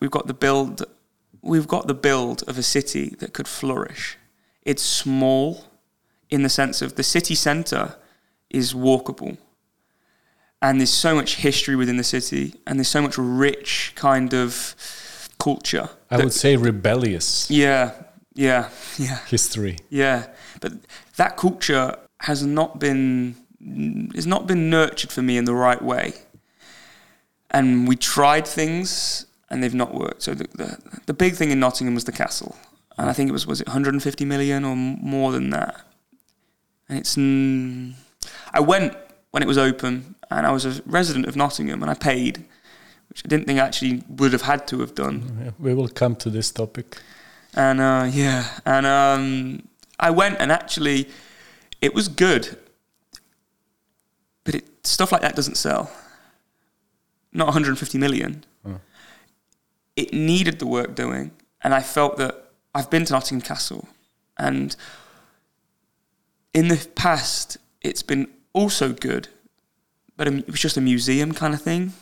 [0.00, 0.84] we've got the build
[1.42, 4.16] we've got the build of a city that could flourish.
[4.64, 5.64] It's small
[6.30, 7.96] in the sense of the city centre
[8.50, 9.36] is walkable.
[10.60, 14.76] And there's so much history within the city and there's so much rich kind of
[15.38, 15.88] culture.
[16.10, 17.50] I would say rebellious.
[17.50, 17.92] Yeah,
[18.34, 19.18] yeah, yeah.
[19.26, 19.78] History.
[19.90, 20.26] Yeah.
[20.60, 20.72] But
[21.16, 23.36] that culture has not been
[24.14, 26.14] has not been nurtured for me in the right way.
[27.50, 30.22] And we tried things and they've not worked.
[30.22, 32.56] So the, the, the big thing in Nottingham was the castle.
[32.98, 35.84] And I think it was was it 150 million or more than that.
[36.88, 37.94] And it's mm,
[38.52, 38.96] I went
[39.30, 42.44] when it was open and I was a resident of Nottingham and I paid
[43.08, 45.52] which I didn't think I actually would have had to have done.
[45.58, 46.96] We will come to this topic.
[47.54, 49.68] And uh, yeah, and um,
[50.00, 51.08] I went and actually
[51.82, 52.56] it was good
[54.44, 55.90] but it, stuff like that doesn't sell.
[57.32, 58.44] Not 150 million.
[58.66, 58.80] Oh.
[59.96, 61.32] It needed the work doing,
[61.62, 62.41] and I felt that
[62.74, 63.88] I've been to Nottingham Castle,
[64.38, 64.74] and
[66.54, 69.28] in the past it's been also good,
[70.16, 71.92] but it was just a museum kind of thing.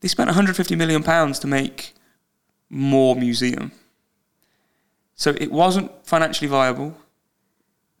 [0.00, 1.92] They spent 150 million pounds to make
[2.68, 3.72] more museum.
[5.14, 6.96] So it wasn't financially viable.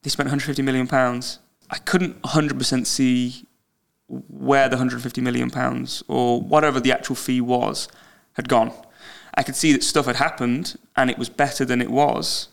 [0.02, 1.38] They spent 150 million pounds
[1.70, 3.46] I couldn't 100% see
[4.08, 7.88] where the 150 million pounds or whatever the actual fee was
[8.32, 8.72] had gone.
[9.34, 12.48] I could see that stuff had happened and it was better than it was.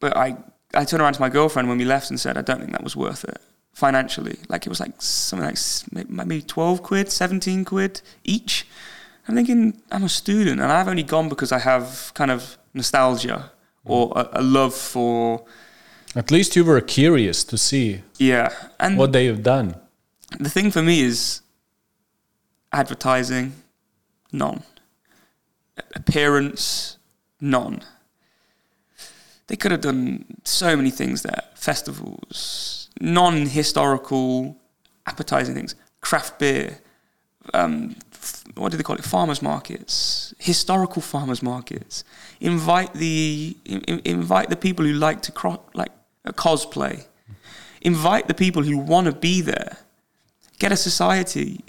[0.00, 0.36] But I,
[0.74, 2.84] I turned around to my girlfriend when we left and said, I don't think that
[2.84, 3.40] was worth it
[3.72, 4.38] financially.
[4.48, 5.56] Like it was like something
[5.92, 8.66] like maybe 12 quid, 17 quid each.
[9.26, 13.52] I'm thinking, I'm a student and I've only gone because I have kind of nostalgia
[13.84, 15.44] or a, a love for
[16.14, 19.76] at least you were curious to see yeah, and what they have done.
[20.38, 21.40] The thing for me is
[22.72, 23.54] advertising,
[24.30, 24.62] none.
[25.94, 26.98] Appearance,
[27.40, 27.82] none.
[29.46, 31.42] They could have done so many things there.
[31.54, 34.56] Festivals, non-historical,
[35.06, 36.78] appetizing things, craft beer,
[37.54, 37.96] um,
[38.54, 39.04] what do they call it?
[39.04, 42.04] Farmers markets, historical farmers markets.
[42.40, 45.92] Invite the in, invite the people who like to cro- like
[46.24, 47.04] a cosplay.
[47.80, 49.78] Invite the people who want to be there.
[50.58, 51.64] Get a society.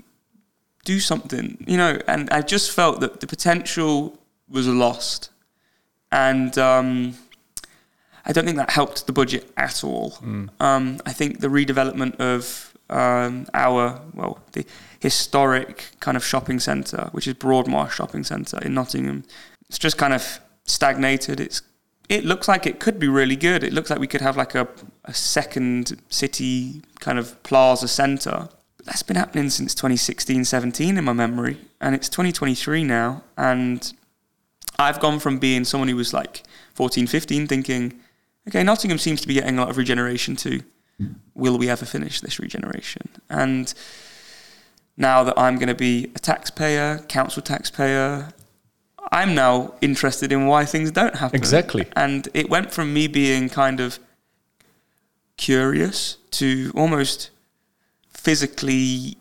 [0.86, 2.00] Do something, you know.
[2.08, 4.18] And I just felt that the potential
[4.50, 5.30] was lost,
[6.12, 7.16] and um,
[8.26, 10.12] I don't think that helped the budget at all.
[10.22, 10.50] Mm.
[10.60, 14.66] Um, I think the redevelopment of um, our well, the
[15.00, 19.24] historic kind of shopping centre, which is Broadmarsh Shopping Centre in Nottingham,
[19.68, 21.40] it's just kind of stagnated.
[21.40, 21.62] It's
[22.10, 23.64] it looks like it could be really good.
[23.64, 24.68] It looks like we could have like a,
[25.06, 28.50] a second city kind of plaza centre.
[28.86, 31.58] That's been happening since 2016, 17 in my memory.
[31.80, 33.24] And it's 2023 now.
[33.38, 33.94] And
[34.78, 38.00] I've gone from being someone who was like 14, 15, thinking,
[38.48, 40.62] okay, Nottingham seems to be getting a lot of regeneration too.
[41.34, 43.10] Will we ever finish this regeneration?
[43.30, 43.74] And
[44.96, 48.34] now that I'm going to be a taxpayer, council taxpayer,
[49.12, 51.36] I'm now interested in why things don't happen.
[51.36, 51.86] Exactly.
[51.96, 54.00] And it went from me being kind of
[55.38, 57.32] curious to almost
[58.24, 59.18] physically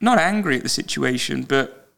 [0.00, 1.88] not angry at the situation, but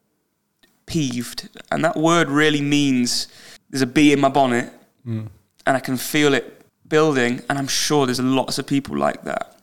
[0.86, 1.48] peeved.
[1.70, 3.28] And that word really means
[3.70, 4.72] there's a bee in my bonnet
[5.06, 5.28] mm.
[5.66, 7.42] and I can feel it building.
[7.48, 9.56] And I'm sure there's lots of people like that.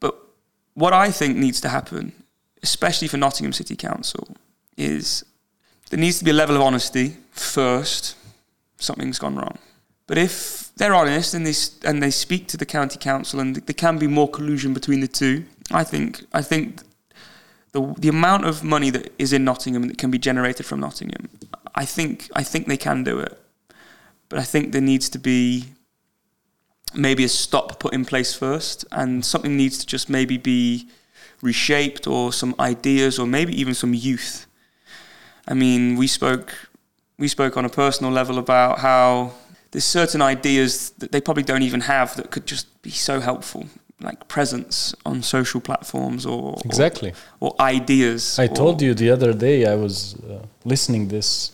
[0.00, 0.16] But
[0.74, 2.12] what I think needs to happen,
[2.62, 4.36] especially for Nottingham City Council,
[4.76, 5.24] is
[5.90, 8.16] there needs to be a level of honesty first.
[8.78, 9.58] Something's gone wrong.
[10.06, 11.54] But if they're honest and they
[11.88, 15.08] and they speak to the county council and there can be more collusion between the
[15.08, 16.82] two, I think I think
[17.72, 21.28] the the amount of money that is in Nottingham that can be generated from Nottingham,
[21.74, 23.38] I think I think they can do it.
[24.28, 25.66] But I think there needs to be
[26.94, 30.88] maybe a stop put in place first, and something needs to just maybe be
[31.42, 34.46] reshaped, or some ideas, or maybe even some youth
[35.48, 36.52] I mean, we spoke
[37.18, 39.32] we spoke on a personal level about how
[39.76, 43.66] there's certain ideas that they probably don't even have that could just be so helpful
[44.00, 49.10] like presence on social platforms or exactly or, or ideas i or told you the
[49.10, 51.52] other day i was uh, listening this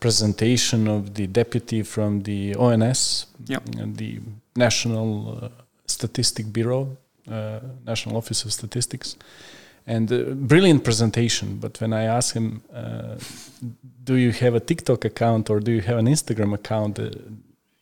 [0.00, 3.62] presentation of the deputy from the ons yep.
[4.02, 4.18] the
[4.56, 5.08] national
[5.44, 5.48] uh,
[5.86, 6.96] statistic bureau
[7.30, 9.16] uh, national office of statistics
[9.86, 11.58] and uh, brilliant presentation.
[11.58, 13.16] But when I asked him, uh,
[14.04, 17.10] "Do you have a TikTok account or do you have an Instagram account?" Uh,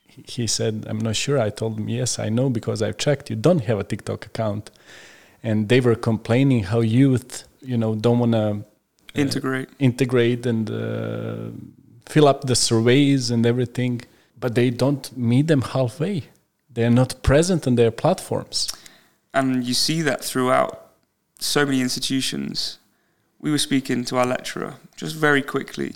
[0.06, 3.30] he said, "I'm not sure." I told him, "Yes, I know because I've checked.
[3.30, 4.70] You don't have a TikTok account."
[5.44, 8.64] and they were complaining how youth, you know, don't want to
[9.14, 11.50] integrate, integrate, and uh,
[12.06, 14.00] fill up the surveys and everything,
[14.40, 16.24] but they don't meet them halfway.
[16.72, 18.72] They are not present on their platforms.
[19.34, 20.83] And you see that throughout
[21.38, 22.78] so many institutions.
[23.40, 25.94] We were speaking to our lecturer just very quickly.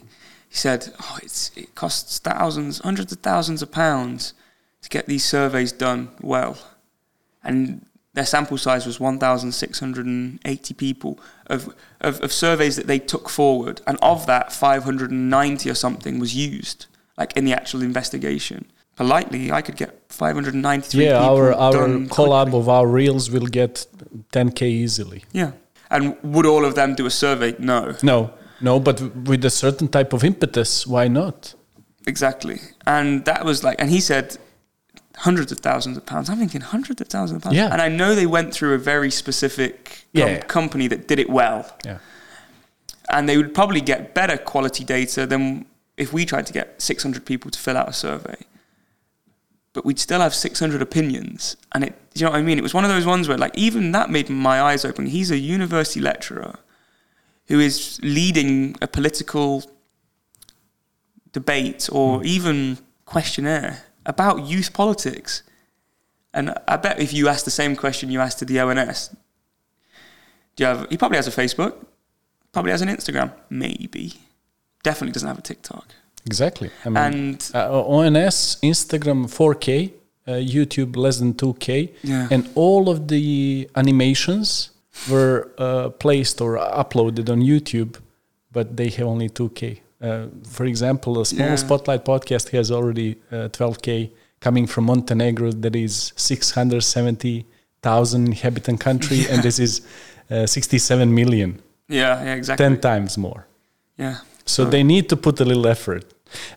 [0.48, 4.34] He said, "Oh, it's it costs thousands, hundreds of thousands of pounds
[4.82, 6.58] to get these surveys done well."
[7.42, 13.80] And their sample size was 1,680 people of, of, of, surveys that they took forward.
[13.86, 16.86] And of that, 590 or something was used,
[17.16, 18.64] like in the actual investigation.
[18.98, 22.08] Politely, I could get 593 yeah, our, our collab
[22.50, 22.58] quickly.
[22.58, 23.86] of our reels will get
[24.32, 25.24] 10K easily.
[25.32, 25.52] Yeah.
[25.88, 27.54] And would all of them do a survey?
[27.60, 27.94] No.
[28.02, 31.54] No, no, but with a certain type of impetus, why not?
[32.08, 32.58] Exactly.
[32.88, 34.36] And that was like, and he said,
[35.18, 36.28] hundreds of thousands of pounds.
[36.28, 37.56] I'm thinking hundreds of thousands of pounds.
[37.56, 37.68] Yeah.
[37.72, 40.38] And I know they went through a very specific com- Yeah.
[40.40, 41.72] company that did it well.
[41.84, 41.98] Yeah.
[43.10, 47.24] And they would probably get better quality data than if we tried to get 600
[47.24, 48.36] people to fill out a survey.
[49.72, 51.56] But we'd still have 600 opinions.
[51.72, 52.58] And it, you know what I mean?
[52.58, 55.06] It was one of those ones where, like, even that made my eyes open.
[55.06, 56.58] He's a university lecturer
[57.48, 59.64] who is leading a political
[61.32, 62.26] debate or hmm.
[62.26, 65.42] even questionnaire about youth politics.
[66.32, 69.14] And I bet if you ask the same question you asked to the ONS,
[70.56, 70.86] do you have?
[70.90, 71.86] He probably has a Facebook,
[72.52, 74.14] probably has an Instagram, maybe.
[74.82, 75.86] Definitely doesn't have a TikTok.
[76.30, 76.68] Exactly.
[76.84, 78.36] I mean, And uh, ONS,
[78.72, 79.68] Instagram 4K,
[80.26, 81.68] uh, YouTube less than 2K,
[82.12, 82.34] Yeah.
[82.34, 83.24] and all of the
[83.82, 84.46] animations
[85.12, 86.52] were uh, placed or
[86.84, 87.92] uploaded on YouTube,
[88.56, 89.62] but they have only 2K.
[90.00, 90.26] Uh,
[90.56, 91.56] for example, a small Yeah.
[91.66, 94.10] Spotlight podcast has already uh, 12K
[94.46, 96.12] coming from Montenegro, that is
[97.16, 99.80] 670,000 inhabitant country, and this is
[100.30, 102.64] uh, 67 million, yeah, yeah, exactly.
[102.66, 103.46] 10 times more.
[103.96, 104.16] Yeah.
[104.44, 106.04] So they need to put a little effort.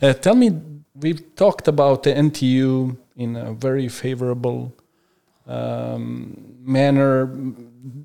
[0.02, 0.52] Uh, tell me,
[0.96, 4.74] we've talked about the NTU in a very favorable
[5.48, 7.28] um, manner.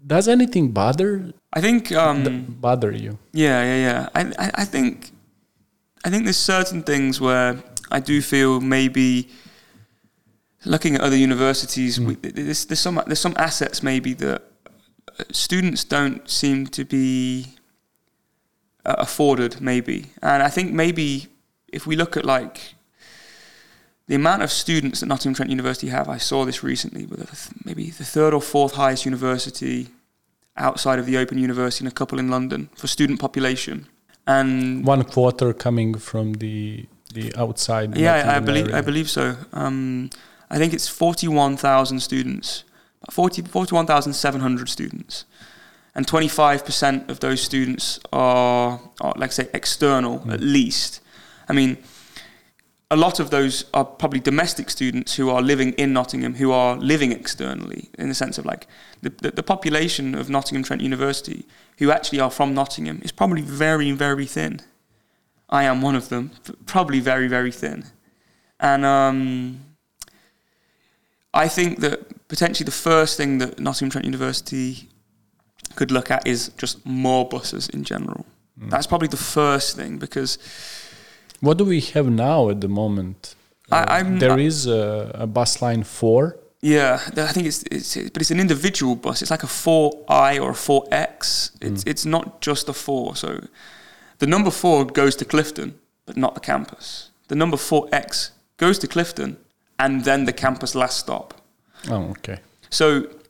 [0.06, 3.18] Does anything bother I think um, bother you?
[3.32, 4.08] Yeah, yeah, yeah.
[4.14, 5.12] I, I, I think,
[6.04, 9.28] I think there's certain things where I do feel maybe
[10.66, 14.42] looking at other universities, we, there's, there's some there's some assets maybe that
[15.18, 17.46] uh, students don't seem to be
[18.84, 21.28] uh, afforded maybe, and I think maybe
[21.77, 22.74] if we look at like
[24.09, 27.91] the amount of students that Nottingham Trent University have, I saw this recently, with maybe
[27.91, 29.89] the third or fourth highest university
[30.57, 33.87] outside of the Open University and a couple in London for student population.
[34.27, 37.97] And One quarter coming from the the outside.
[37.97, 38.79] yeah, I believe area.
[38.79, 39.37] I believe so.
[39.53, 40.11] Um,
[40.51, 42.64] I think it's forty-one thousand students,
[43.11, 45.24] 40, 41,700 students,
[45.95, 51.01] and twenty-five percent of those students are, are like I say, external at least.
[51.49, 51.78] I mean,
[52.90, 56.76] a lot of those are probably domestic students who are living in Nottingham, who are
[56.76, 58.66] living externally, in the sense of like
[59.03, 61.47] the, the, the population of Nottingham Trent University,
[61.78, 64.61] who actually are from Nottingham, is probably very, very thin.
[65.49, 66.30] I am one of them,
[66.66, 67.84] probably very, very thin.
[68.61, 69.61] And um,
[71.34, 74.88] I think that potentially the first thing that Nottingham Trent University
[75.74, 78.24] could look at is just more buses in general.
[78.59, 80.38] That's probably the first thing because
[81.41, 83.34] What do we have now at the moment?
[83.70, 86.37] I- Uh, I'm- there is a, a bus line four.
[86.62, 89.22] Yeah, I think it's, it's but it's an individual bus.
[89.22, 91.51] It's like a four I or a four X.
[91.61, 93.14] It's it's not just a four.
[93.16, 93.28] So
[94.18, 95.74] the number four goes to Clifton,
[96.07, 97.11] but not the campus.
[97.28, 99.37] The number four X goes to Clifton,
[99.78, 101.34] and then the campus last stop.
[101.91, 102.39] Oh, okay.
[102.70, 102.87] So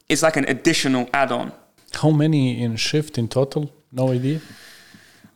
[0.09, 1.53] it's like an additional add-on.
[2.03, 3.71] How many in shift in total?
[3.91, 4.41] No idea.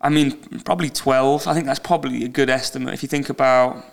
[0.00, 0.32] I mean,
[0.64, 1.46] probably twelve.
[1.46, 3.84] I think that's probably a good estimate if you think about.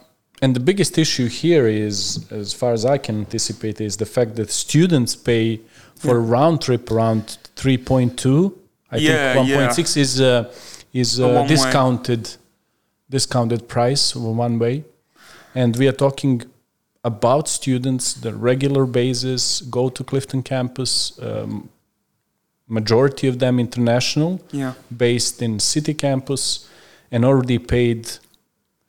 [0.42, 4.36] And the biggest issue here is, as far as I can anticipate, is the fact
[4.36, 5.62] that students pay
[5.96, 8.54] for a round trip around 3.2.
[8.92, 9.68] I Yeah, think yeah.
[9.70, 10.54] 1.6 is uh,
[10.94, 11.48] is A uh, one-way.
[11.48, 12.38] discounted
[13.10, 14.84] discounted price one way,
[15.56, 16.44] and we are talking
[17.04, 21.18] about students the regular basis go to Clifton campus.
[21.22, 21.70] Um,
[22.68, 24.74] majority of them international Yeah.
[24.96, 26.68] based in city campus
[27.12, 28.10] and already paid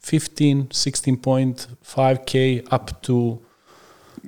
[0.00, 3.38] 15 16.5k up to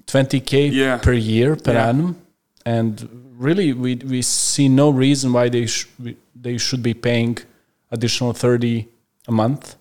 [0.07, 0.99] 20k Yeah.
[0.99, 1.89] per year per Yeah.
[1.89, 2.17] annum
[2.65, 5.89] and really we, we see no reason why they sh-
[6.35, 7.39] they should be paying
[7.91, 8.87] additional 30
[9.29, 9.77] a month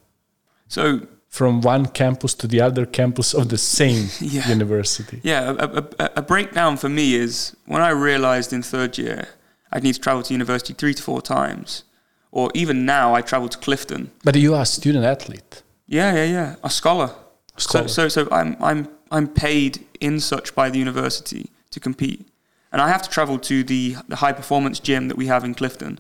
[0.68, 4.48] So from one campus to the other campus of the same Yeah.
[4.50, 5.20] university.
[5.24, 9.28] Yeah, a, a, a- breakdown for me is when I realised in third year
[9.72, 11.84] I'd need to travel to university three to four times,
[12.32, 14.12] or even now I travel to Clifton.
[14.24, 15.64] But you are a student athlete.
[15.88, 17.10] Yeah, yeah, yeah, a scholar.
[17.58, 17.88] Scholar.
[17.88, 22.28] So, so, so I'm, I'm, I'm paid in such by the university to compete,
[22.72, 25.54] and I have to travel to the the high performance gym that we have in
[25.56, 26.00] Clifton,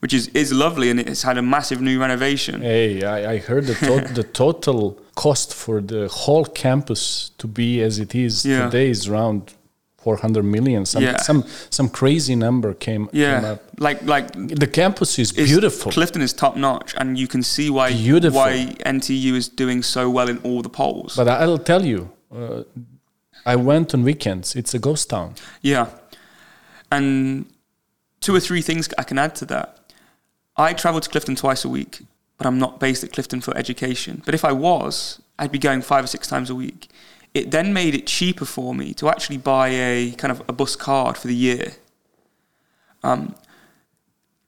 [0.00, 2.60] which is is lovely, and it's had a massive new renovation.
[2.62, 7.82] Hey, I, I heard the, to- the total cost for the whole campus to be
[7.82, 8.64] as it is Yeah.
[8.66, 9.54] today is around
[10.02, 10.84] 400 million.
[10.86, 11.16] Some, Yeah.
[11.18, 13.60] some, some crazy number came, came Yeah, up.
[13.78, 15.92] like like The campus is is- beautiful.
[15.92, 18.40] Clifton is top notch, and you can see why Beautiful.
[18.40, 21.14] why NTU is doing so well in all the polls.
[21.16, 22.62] But I'll tell you, uh,
[23.46, 24.54] I went on weekends.
[24.56, 25.34] It's a ghost town.
[25.62, 25.86] Yeah.
[26.90, 27.46] And
[28.20, 29.78] two or three things I can add to that.
[30.56, 32.02] I travel to Clifton twice a week,
[32.38, 34.22] but I'm not based at Clifton for education.
[34.24, 36.88] But if I was, I'd be going five or six times a week.
[37.34, 40.76] It then made it cheaper for me to actually buy a kind of a bus
[40.76, 41.72] card for the year.
[43.02, 43.34] Um,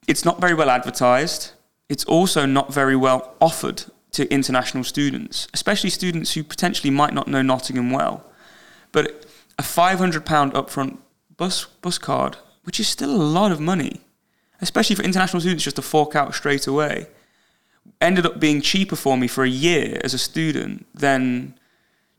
[0.06, 1.52] it's not very well advertised.
[1.88, 7.26] It's also not very well offered to international students, especially students who potentially might not
[7.26, 8.24] know Nottingham well.
[8.92, 9.26] But
[9.58, 10.98] a five hundred pound upfront
[11.36, 14.02] bus bus card, which is still a lot of money,
[14.60, 17.06] especially for international students just to fork out straight away,
[18.00, 21.54] ended up being cheaper for me for a year as a student than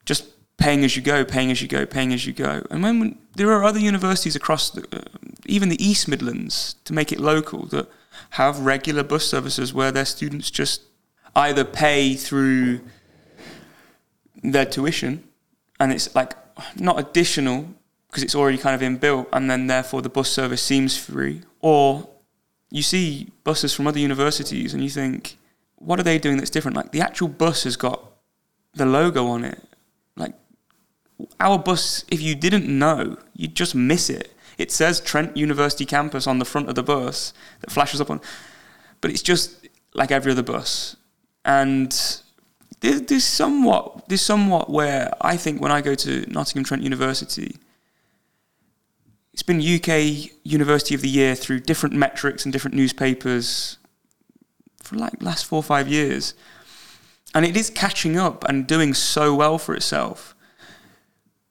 [0.05, 0.25] just
[0.57, 2.65] paying as you go, paying as you go, paying as you go.
[2.69, 5.01] And when, there are other universities across, the, uh,
[5.45, 7.89] even the East Midlands, to make it local, that
[8.31, 10.81] have regular bus services where their students just
[11.35, 12.79] either pay through
[14.43, 15.23] their tuition,
[15.79, 16.33] and it's like
[16.77, 17.67] not additional
[18.07, 22.09] because it's already kind of inbuilt, and then therefore the bus service seems free, or
[22.71, 25.37] you see buses from other universities and you think,
[25.75, 26.77] what are they doing that's different?
[26.77, 28.01] Like the actual bus has got
[28.73, 29.61] the logo on it.
[31.39, 34.33] Our bus, if you didn't know, you'd just miss it.
[34.57, 38.21] It says Trent University campus on the front of the bus that flashes up on,
[39.01, 40.95] but it's just like every other bus.
[41.43, 41.91] And
[42.79, 47.57] there's, there's somewhat, there's somewhat where I think when I go to Nottingham Trent University,
[49.33, 53.77] it's been UK University of the Year through different metrics and different newspapers
[54.81, 56.33] for like last four or five years.
[57.33, 60.34] And it is catching up and doing so well for itself.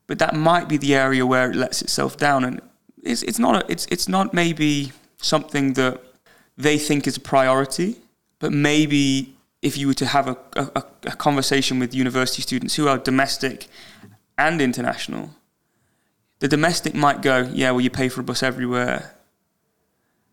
[0.06, 2.44] But that might be the area where it lets itself down.
[2.44, 2.60] And
[3.02, 6.00] it's, it's, not, a, it's, it's not maybe something that
[6.56, 7.96] they think is a priority,
[8.38, 12.86] but maybe if you were to have a, a, a conversation with university students who
[12.86, 13.66] are domestic
[14.36, 15.30] and international,
[16.40, 19.14] the domestic might go, yeah, well, you pay for a bus everywhere.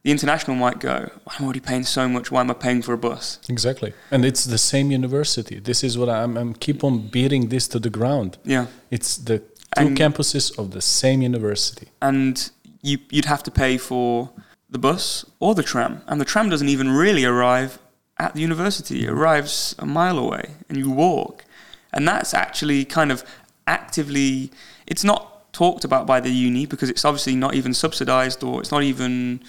[0.04, 2.32] The international might go, I'm already paying so much.
[2.32, 3.40] Why am I paying for a bus?
[3.48, 3.94] Exactly.
[4.10, 5.60] And it's the same university.
[5.60, 8.38] This is what I'm, I'm keep on beating this to the ground.
[8.44, 8.66] Yeah.
[8.90, 9.44] It's the
[9.78, 11.88] two And- campuses of the same university.
[12.02, 12.50] And
[12.82, 14.32] you, you'd have to pay for
[14.70, 16.02] the bus or the tram.
[16.08, 17.80] And the tram doesn't even really arrive
[18.20, 21.44] at the university, it arrives a mile away and you walk.
[21.92, 23.24] And that's actually kind of
[23.66, 24.52] actively,
[24.86, 28.72] it's not talked about by the uni because it's obviously not even subsidized or it's
[28.72, 29.42] not even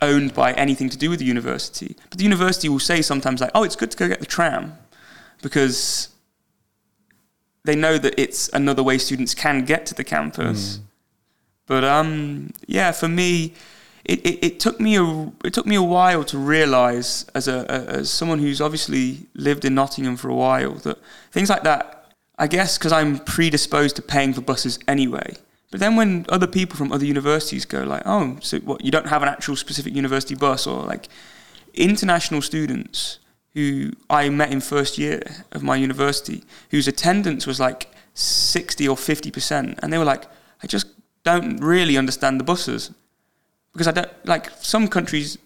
[0.00, 1.96] owned by anything to do with the university.
[2.10, 4.76] But the university will say sometimes like, "Oh, it's good to go get the tram,"
[5.40, 6.08] because
[7.64, 10.80] they know that it's another way students can get to the campus.
[11.66, 13.54] But um, yeah, for me,
[14.04, 17.60] it, it, it took me a it took me a while to realise as a,
[17.68, 20.98] a as someone who's obviously lived in Nottingham for a while that
[21.30, 21.98] things like that.
[22.38, 25.36] I guess because I'm predisposed to paying for buses anyway.
[25.70, 28.84] But then when other people from other universities go like, oh, so what?
[28.84, 31.08] You don't have an actual specific university bus, or like
[31.74, 33.18] international students
[33.54, 35.22] who I met in first year
[35.52, 40.24] of my university, whose attendance was like sixty or fifty percent, and they were like,
[40.62, 40.86] I just
[41.24, 42.90] don't really understand the buses
[43.72, 45.38] because I don't like some countries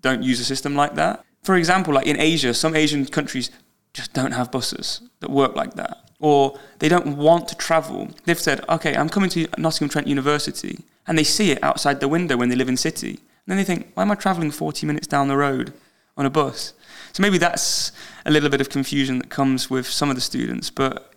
[0.00, 1.24] don't use a system like that.
[1.42, 3.50] For example, like in Asia, some Asian countries
[3.94, 8.08] just don't have buses that work like that, or they don't want to travel.
[8.24, 12.08] They've said, "Okay, I'm coming to Nottingham Trent University," and they see it outside the
[12.08, 13.20] window when they live in city.
[13.44, 15.72] And then they think, "Why am I traveling 40 minutes down the road
[16.16, 16.72] on a bus?"
[17.12, 17.92] So maybe that's
[18.24, 21.12] a little bit of confusion that comes with some of the students, but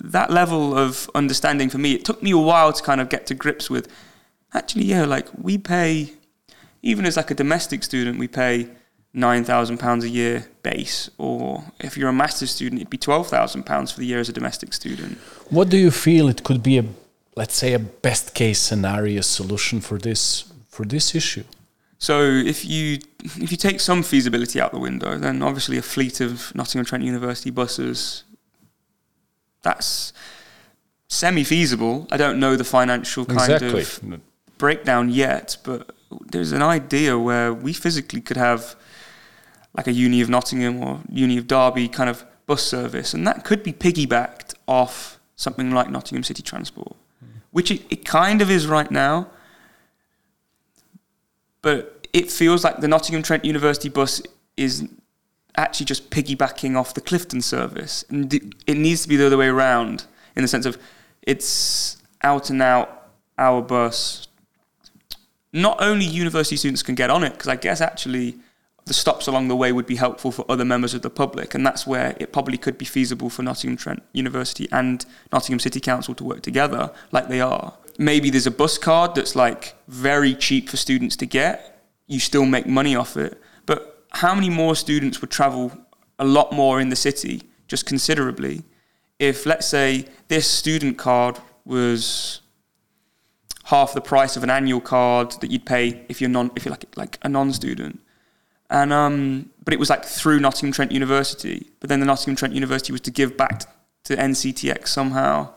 [0.00, 3.26] that level of understanding for me, it took me a while to kind of get
[3.26, 3.88] to grips with.
[4.54, 6.12] Actually, yeah, like we pay,
[6.82, 8.68] even as like a domestic student, we pay
[9.12, 13.26] nine thousand pounds a year base, or if you're a master's student, it'd be twelve
[13.28, 15.18] thousand pounds for the year as a domestic student.
[15.50, 16.84] What do you feel it could be a,
[17.34, 21.44] let's say, a best case scenario solution for this for this issue?
[21.98, 26.20] So if you if you take some feasibility out the window, then obviously a fleet
[26.20, 28.24] of Nottingham Trent University buses
[29.62, 30.12] that's
[31.08, 32.06] semi feasible.
[32.10, 33.82] I don't know the financial kind exactly.
[33.82, 34.20] of
[34.58, 35.90] breakdown yet, but
[36.30, 38.76] there's an idea where we physically could have
[39.76, 43.44] like a Uni of Nottingham or Uni of Derby kind of bus service, and that
[43.44, 47.28] could be piggybacked off something like Nottingham City Transport, mm.
[47.50, 49.28] which it, it kind of is right now.
[51.60, 54.22] But it feels like the Nottingham Trent University bus
[54.56, 54.88] is
[55.54, 58.32] actually just piggybacking off the Clifton service, and
[58.66, 60.78] it needs to be the other way around in the sense of
[61.20, 64.28] it's out and out our bus.
[65.52, 68.36] Not only university students can get on it, because I guess actually
[68.86, 71.66] the stops along the way would be helpful for other members of the public, and
[71.66, 76.14] that's where it probably could be feasible for Nottingham Trent University and Nottingham City Council
[76.14, 77.74] to work together, like they are.
[77.98, 81.74] Maybe there's a bus card that's like very cheap for students to get.
[82.06, 85.72] You still make money off it, but how many more students would travel
[86.18, 88.62] a lot more in the city, just considerably,
[89.18, 92.40] if let's say this student card was
[93.64, 96.70] half the price of an annual card that you'd pay if you're non if you're
[96.70, 97.98] like like a non-student
[98.70, 101.70] and um, but it was like through Nottingham Trent University.
[101.80, 103.62] But then the Nottingham Trent University was to give back
[104.04, 105.52] to NCTX somehow.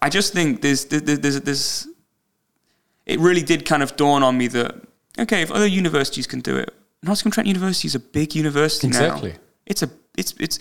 [0.00, 1.88] I just think there's there's there's, there's
[3.06, 4.76] it really did kind of dawn on me that
[5.18, 6.72] okay, if other universities can do it,
[7.02, 9.32] Nottingham Trent University is a big university exactly.
[9.32, 9.38] now.
[9.66, 10.58] It's a it's it's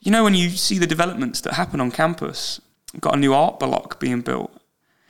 [0.00, 2.60] you know when you see the developments that happen on campus.
[3.00, 4.52] got a new art block being built.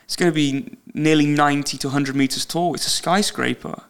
[0.05, 2.75] It's going to be nearly 90 to 100 meters tall.
[2.75, 3.83] It's a skyscraper.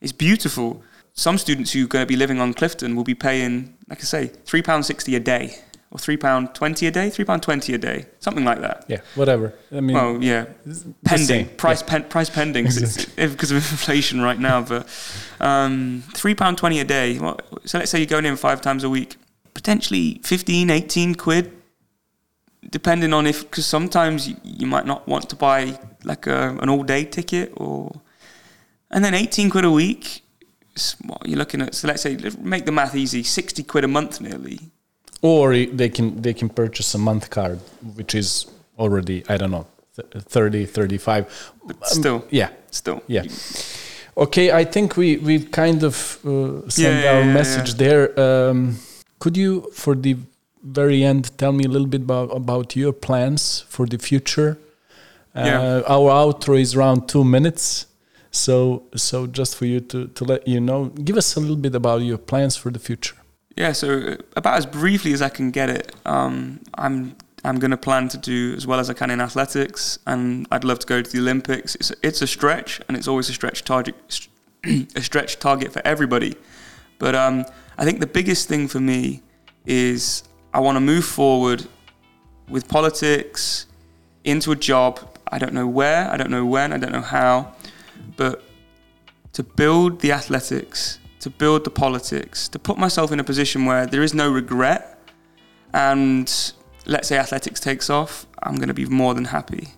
[0.00, 3.76] It's beautiful some students who are going to be living on Clifton will be paying,
[3.88, 5.56] like I say, three pound sixty a day,
[5.94, 8.84] or three pound twenty a day, three pound twenty a day, something like that.
[8.88, 9.54] Yeah, whatever.
[9.70, 10.46] I mean, well, yeah,
[11.04, 11.88] pending price yeah.
[11.88, 13.28] pen, price pending exactly.
[13.28, 14.60] because of inflation right now.
[14.62, 14.88] But
[15.40, 17.18] um, three pound twenty a day.
[17.20, 19.16] Well, so let's say you're going in five times a week,
[19.54, 21.52] potentially 15, 18 quid,
[22.68, 26.68] depending on if because sometimes you, you might not want to buy like a, an
[26.68, 27.92] all day ticket or,
[28.90, 30.22] and then eighteen quid a week
[31.04, 31.72] what you're looking at.
[31.72, 34.72] So let's say make the math easy, sixty quid a month nearly.
[35.22, 37.58] Or they can they can purchase a month card,
[37.94, 38.46] which is
[38.78, 41.52] already I don't know 30, 35.
[41.64, 43.24] But still, um, yeah, still, yeah.
[44.16, 47.76] Okay, I think we we kind of uh, sent yeah, our yeah, message yeah.
[47.76, 48.20] there.
[48.20, 48.78] Um,
[49.18, 50.16] could you, for the
[50.62, 54.58] very end, tell me a little bit about about your plans for the future?
[55.34, 57.86] Uh, our outro is around two minutes.
[58.30, 61.74] So, so just for you to, to let you know, give us a little bit
[61.74, 63.16] about your plans for the future.
[63.56, 67.76] Yeah, so about as briefly as I can get it, um, I'm I'm going to
[67.76, 71.02] plan to do as well as I can in athletics, and I'd love to go
[71.02, 71.74] to the Olympics.
[71.76, 74.28] It's it's a stretch, and it's always a stretch target,
[74.96, 76.34] a stretch target for everybody.
[76.98, 77.44] But um,
[77.78, 79.22] I think the biggest thing for me
[79.66, 81.66] is I want to move forward
[82.48, 83.66] with politics
[84.24, 85.00] into a job.
[85.28, 87.54] I don't know where, I don't know when, I don't know how,
[88.16, 88.42] but
[89.32, 93.86] to build the athletics, to build the politics, to put myself in a position where
[93.86, 94.98] there is no regret,
[95.72, 96.52] and
[96.84, 99.68] let's say athletics takes off, I'm going to be more than happy.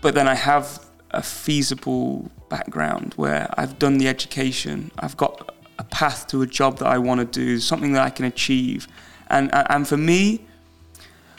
[0.00, 5.84] But then I have a feasible background where I've done the education, I've got a
[5.84, 8.88] path to a job that I want to do, something that I can achieve.
[9.28, 10.44] And, and for me,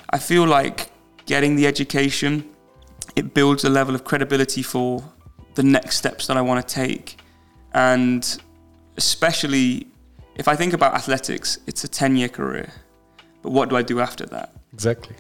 [0.10, 0.90] I feel like
[1.26, 2.50] getting the education
[3.18, 5.04] it builds a level of credibility for
[5.56, 7.18] the next steps that I want to take.
[7.76, 8.42] And
[8.96, 9.88] especially
[10.36, 12.72] if I think about athletics, it's a 10 year career.
[13.44, 14.54] But what do I do after that?
[14.74, 15.16] Exactly.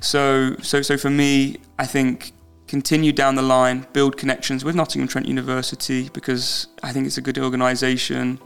[0.00, 2.32] So, so, so for me, I think
[2.68, 7.22] continue down the line, build connections with Nottingham Trent University because I think it's a
[7.22, 8.38] good organisation.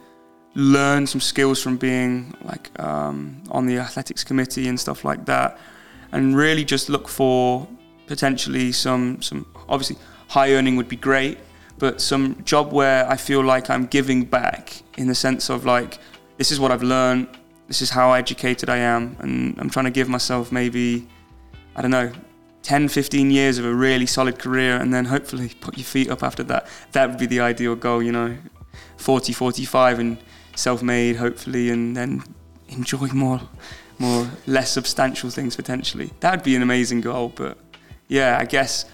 [0.54, 5.58] Learn some skills from being like um, on the athletics committee and stuff like that,
[6.12, 7.68] and really just look for
[8.06, 9.96] potentially some some obviously
[10.28, 11.38] high earning would be great,
[11.80, 15.98] but some job where I feel like I'm giving back in the sense of like
[16.36, 17.26] this is what I've learned,
[17.66, 21.08] this is how educated I am, and I'm trying to give myself maybe
[21.74, 22.12] I don't know
[22.62, 26.22] 10, 15 years of a really solid career, and then hopefully put your feet up
[26.22, 26.68] after that.
[26.92, 28.36] That would be the ideal goal, you know,
[28.98, 30.18] 40, 45, and
[30.54, 32.22] self-made, hopefully, and then
[32.68, 33.40] enjoy more,
[33.98, 36.10] more less substantial things potentially.
[36.20, 37.56] That would be an amazing goal, but
[38.08, 38.84] yeah, I guess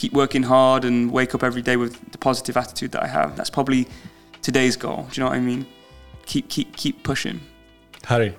[0.00, 3.36] keep working hard and wake up every day with the positive attitude that I have.
[3.36, 3.86] That's probably
[4.40, 5.06] today's goal.
[5.10, 5.66] Do you know what I mean?
[6.24, 7.38] Keep keep keep pushing.
[8.04, 8.34] Harry,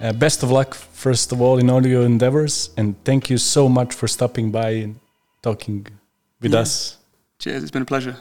[0.00, 3.68] uh, best of luck first of all in all your endeavors, and thank you so
[3.68, 5.00] much for stopping by and
[5.42, 5.86] talking
[6.40, 6.60] with yeah.
[6.60, 6.96] us.
[7.38, 7.62] Cheers.
[7.62, 8.16] It's been a pleasure.